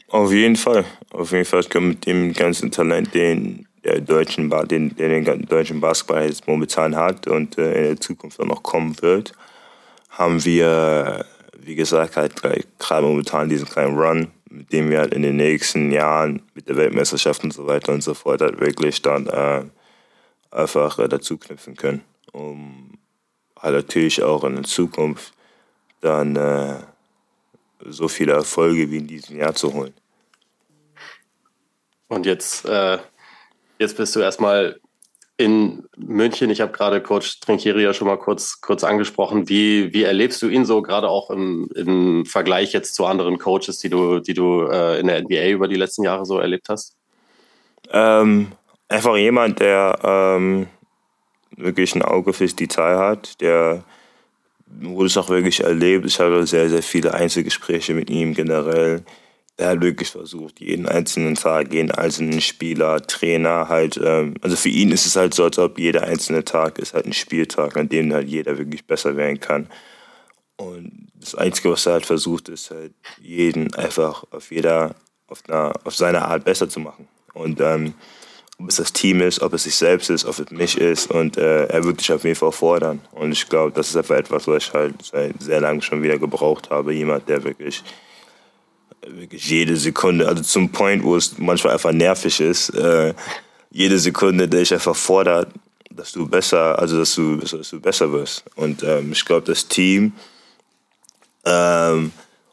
[0.10, 0.86] Auf jeden Fall.
[1.12, 1.62] Auf jeden Fall.
[1.62, 6.48] Ich glaube, mit dem ganzen Talent, den der deutschen, den, den, den deutschen Basketball jetzt
[6.48, 9.34] momentan hat und äh, in der Zukunft auch noch kommen wird,
[10.10, 11.26] haben wir,
[11.58, 12.36] wie gesagt, halt
[12.78, 16.76] gerade momentan diesen kleinen Run mit dem wir halt in den nächsten Jahren mit der
[16.76, 19.64] Weltmeisterschaft und so weiter und so fort halt wirklich dann äh,
[20.52, 22.02] einfach äh, dazu knüpfen können,
[22.32, 22.98] um
[23.60, 25.34] halt natürlich auch in der Zukunft
[26.02, 26.80] dann äh,
[27.86, 29.94] so viele Erfolge wie in diesem Jahr zu holen.
[32.08, 32.98] Und jetzt, äh,
[33.80, 34.80] jetzt bist du erstmal
[35.38, 36.50] in München.
[36.50, 39.50] Ich habe gerade Coach Trinkieri ja schon mal kurz, kurz angesprochen.
[39.50, 43.80] Wie, wie erlebst du ihn so, gerade auch im, im Vergleich jetzt zu anderen Coaches,
[43.80, 46.96] die du, die du äh, in der NBA über die letzten Jahre so erlebt hast?
[47.90, 48.52] Ähm,
[48.88, 50.68] einfach jemand, der ähm,
[51.58, 53.84] wirklich ein Auge fürs Detail hat, der
[54.66, 56.06] wurde es auch wirklich erlebt.
[56.06, 59.04] Ich habe sehr, sehr viele Einzelgespräche mit ihm generell
[59.62, 64.70] er hat wirklich versucht, jeden einzelnen Tag, jeden einzelnen Spieler, Trainer halt, ähm, also für
[64.70, 67.88] ihn ist es halt so, als ob jeder einzelne Tag ist halt ein Spieltag, an
[67.88, 69.68] dem halt jeder wirklich besser werden kann.
[70.58, 74.96] Und das Einzige, was er halt versucht, ist halt jeden einfach auf jeder,
[75.28, 77.08] auf, einer, auf seine Art besser zu machen.
[77.34, 77.94] Und ähm,
[78.62, 81.10] ob es das Team ist, ob es sich selbst ist, ob es mich ist.
[81.10, 83.02] Und äh, er wird dich auf jeden Fall fordern.
[83.12, 86.18] Und ich glaube, das ist einfach etwas, was ich halt seit sehr lange schon wieder
[86.18, 86.94] gebraucht habe.
[86.94, 87.84] Jemand, der wirklich
[89.08, 93.14] wirklich jede Sekunde, also zum Point, wo es manchmal einfach nervig ist, äh,
[93.72, 95.52] jede Sekunde, der ich einfach fordert,
[95.90, 98.44] dass du besser, also dass du, dass du besser wirst.
[98.56, 100.14] Und ähm, ich glaube, das Team,
[101.46, 102.12] ähm,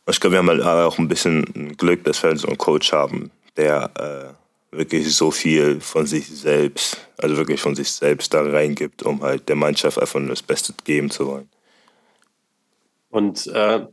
[0.09, 3.30] ich glaube, wir haben halt auch ein bisschen Glück, dass wir so einen Coach haben,
[3.56, 4.38] der äh,
[4.70, 9.48] wirklich so viel von sich selbst, also wirklich von sich selbst da reingibt, um halt
[9.48, 11.48] der Mannschaft einfach nur das Beste geben zu wollen.
[13.10, 13.86] Und äh,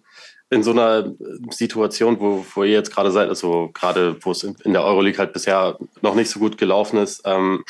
[0.49, 1.13] in so einer
[1.49, 5.33] Situation, wo, wo ihr jetzt gerade seid, also gerade wo es in der Euroleague halt
[5.33, 7.63] bisher noch nicht so gut gelaufen ist, ähm,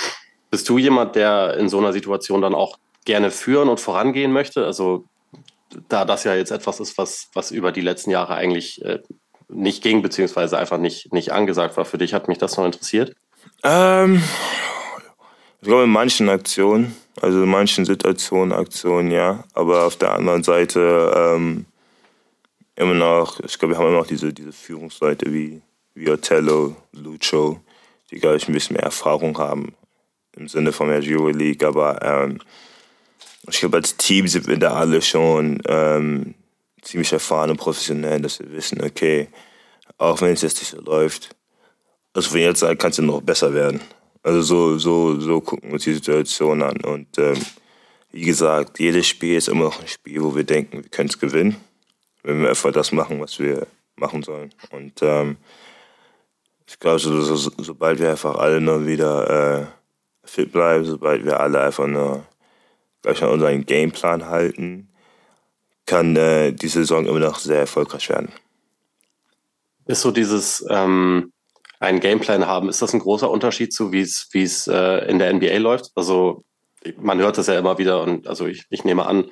[0.49, 4.65] bist du jemand, der in so einer Situation dann auch gerne führen und vorangehen möchte?
[4.65, 5.05] Also
[5.89, 8.99] da das ja jetzt etwas ist, was, was über die letzten Jahre eigentlich äh,
[9.49, 13.15] nicht ging, beziehungsweise einfach nicht, nicht angesagt war für dich, hat mich das noch interessiert?
[13.63, 14.21] Ähm,
[15.61, 20.43] ich glaube in manchen Aktionen, also in manchen Situationen, Aktionen ja, aber auf der anderen
[20.43, 21.65] Seite ähm,
[22.75, 25.61] immer noch, ich glaube, wir haben immer noch diese, diese Führungsleute wie,
[25.93, 27.59] wie Otello, Lucho,
[28.11, 29.73] die, glaube ich, ein bisschen mehr Erfahrung haben
[30.35, 31.63] im Sinne von der League.
[31.63, 32.39] Aber ähm,
[33.49, 36.35] ich glaube, als Team sind wir da alle schon ähm,
[36.85, 39.27] ziemlich erfahren und professionell, dass wir wissen, okay,
[39.97, 41.35] auch wenn es jetzt nicht so läuft,
[42.13, 43.81] also von jetzt an kann es ja noch besser werden.
[44.23, 46.77] Also so, so, so gucken wir uns die Situation an.
[46.81, 47.37] Und ähm,
[48.11, 51.19] wie gesagt, jedes Spiel ist immer noch ein Spiel, wo wir denken, wir können es
[51.19, 51.57] gewinnen
[52.25, 54.51] wenn wir einfach das machen, was wir machen sollen.
[54.71, 55.37] Und ähm,
[56.67, 59.65] ich glaube, so, so, sobald wir einfach alle nur wieder äh,
[60.23, 62.25] fit bleiben, sobald wir alle einfach nur
[63.03, 64.89] gleich an unseren Gameplan halten,
[65.85, 68.31] kann äh, die Saison immer noch sehr erfolgreich werden.
[69.85, 71.31] Ist so dieses ähm,
[71.79, 75.57] einen Gameplan haben, ist das ein großer Unterschied zu, wie es äh, in der NBA
[75.57, 75.91] läuft?
[75.95, 76.43] Also
[76.97, 79.25] man hört das ja immer wieder und also ich, ich nehme an,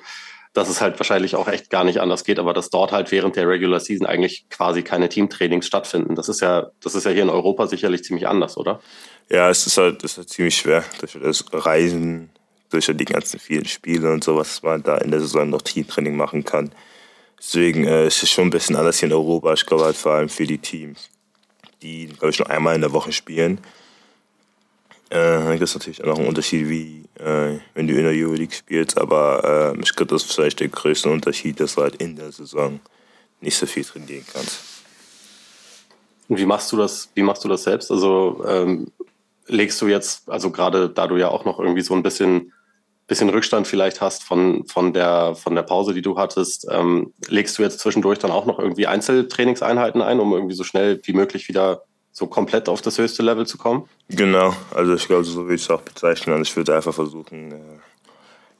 [0.52, 3.34] dass es halt wahrscheinlich auch echt gar nicht anders geht, aber dass dort halt während
[3.34, 6.14] der Regular Season eigentlich quasi keine Teamtrainings stattfinden.
[6.14, 8.80] Das ist ja, das ist ja hier in Europa sicherlich ziemlich anders, oder?
[9.28, 12.30] Ja, es ist halt, es ist halt ziemlich schwer durch das Reisen,
[12.74, 16.16] durch die ganzen vielen Spiele und so, was man da in der Saison noch Teamtraining
[16.16, 16.72] machen kann.
[17.38, 19.52] Deswegen äh, ist es schon ein bisschen anders hier in Europa.
[19.54, 21.10] Ich glaube halt vor allem für die Teams,
[21.82, 23.58] die, glaube ich, nur einmal in der Woche spielen
[25.14, 28.54] äh, das ist natürlich auch noch ein Unterschied, wie äh, wenn du in der Euroleague
[28.54, 32.16] spielst, aber äh, ich glaube, das ist vielleicht der größte Unterschied, dass du halt in
[32.16, 32.80] der Saison
[33.40, 34.58] nicht so viel trainieren kannst.
[36.28, 37.90] Und wie machst du das, wie machst du das selbst?
[37.90, 38.88] Also ähm,
[39.46, 42.52] legst du jetzt, also gerade da du ja auch noch irgendwie so ein bisschen,
[43.06, 47.58] bisschen Rückstand vielleicht hast von, von, der, von der Pause, die du hattest, ähm, legst
[47.58, 51.48] du jetzt zwischendurch dann auch noch irgendwie Einzeltrainingseinheiten ein, um irgendwie so schnell wie möglich
[51.48, 51.82] wieder
[52.12, 53.88] so komplett auf das höchste Level zu kommen?
[54.08, 56.32] Genau, also ich glaube, so würde ich es auch bezeichnen.
[56.32, 57.56] Also ich würde einfach versuchen, äh,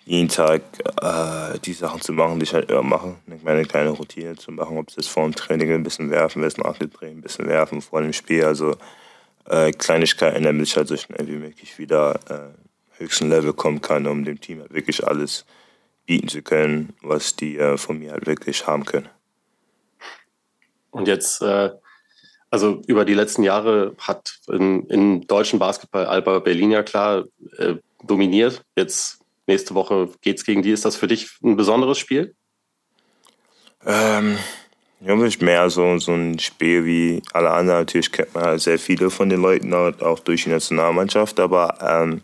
[0.05, 0.63] jeden Tag
[1.01, 3.15] äh, die Sachen zu machen, die ich halt immer mache.
[3.43, 6.59] Meine kleine Routine zu machen, ob es jetzt vor dem Training ein bisschen werfen, es
[6.59, 8.45] nach dem Training ein bisschen werfen, vor dem Spiel.
[8.45, 8.77] Also
[9.47, 12.64] äh, Kleinigkeiten, damit ich halt so schnell wie möglich wieder äh,
[12.99, 15.45] höchsten Level kommen kann, um dem Team halt wirklich alles
[16.07, 19.09] bieten zu können, was die äh, von mir halt wirklich haben können.
[20.91, 21.71] Und jetzt, äh,
[22.51, 27.25] also über die letzten Jahre hat im, deutschen Basketball Alba Berlin ja klar
[27.59, 28.63] äh, dominiert.
[28.77, 30.71] Jetzt nächste Woche geht es gegen die.
[30.71, 32.35] Ist das für dich ein besonderes Spiel?
[33.85, 34.39] Ähm,
[35.01, 37.81] ja, nicht mehr so, so ein Spiel wie alle anderen.
[37.81, 42.23] Natürlich kennt man halt sehr viele von den Leuten, auch durch die Nationalmannschaft, aber ähm,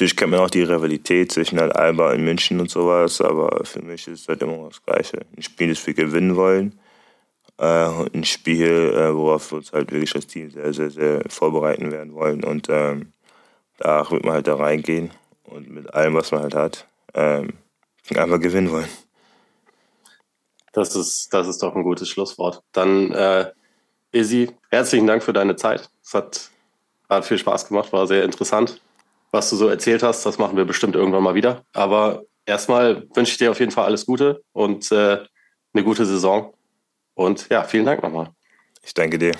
[0.00, 3.82] natürlich kennt man auch die Rivalität zwischen halt Alba und München und sowas, aber für
[3.82, 5.20] mich ist es halt immer das Gleiche.
[5.36, 6.78] Ein Spiel, das wir gewinnen wollen
[7.60, 11.92] äh, ein Spiel, äh, worauf wir uns halt wirklich als Team sehr, sehr, sehr vorbereiten
[11.92, 13.12] werden wollen und ähm,
[13.78, 15.10] da wird man halt da reingehen
[15.44, 17.52] und mit allem, was man halt hat, ähm,
[18.14, 18.88] einfach gewinnen wollen.
[20.72, 22.62] Das ist, das ist doch ein gutes Schlusswort.
[22.72, 23.50] Dann, äh,
[24.12, 25.90] Izzy, herzlichen Dank für deine Zeit.
[26.02, 26.50] Es hat,
[27.08, 28.80] hat viel Spaß gemacht, war sehr interessant.
[29.32, 31.62] Was du so erzählt hast, das machen wir bestimmt irgendwann mal wieder.
[31.72, 35.18] Aber erstmal wünsche ich dir auf jeden Fall alles Gute und äh,
[35.72, 36.52] eine gute Saison.
[37.14, 38.30] Und ja, vielen Dank nochmal.
[38.82, 39.32] Ich danke dir.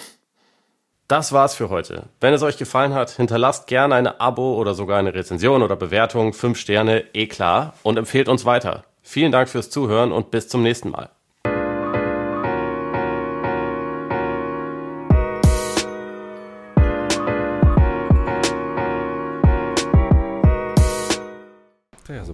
[1.08, 2.04] Das war's für heute.
[2.20, 6.32] Wenn es euch gefallen hat, hinterlasst gerne eine Abo oder sogar eine Rezension oder Bewertung.
[6.32, 7.74] Fünf Sterne, eh klar.
[7.82, 8.84] Und empfehlt uns weiter.
[9.02, 11.10] Vielen Dank fürs Zuhören und bis zum nächsten Mal.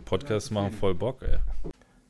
[0.07, 1.39] Podcasts machen voll Bock, ey.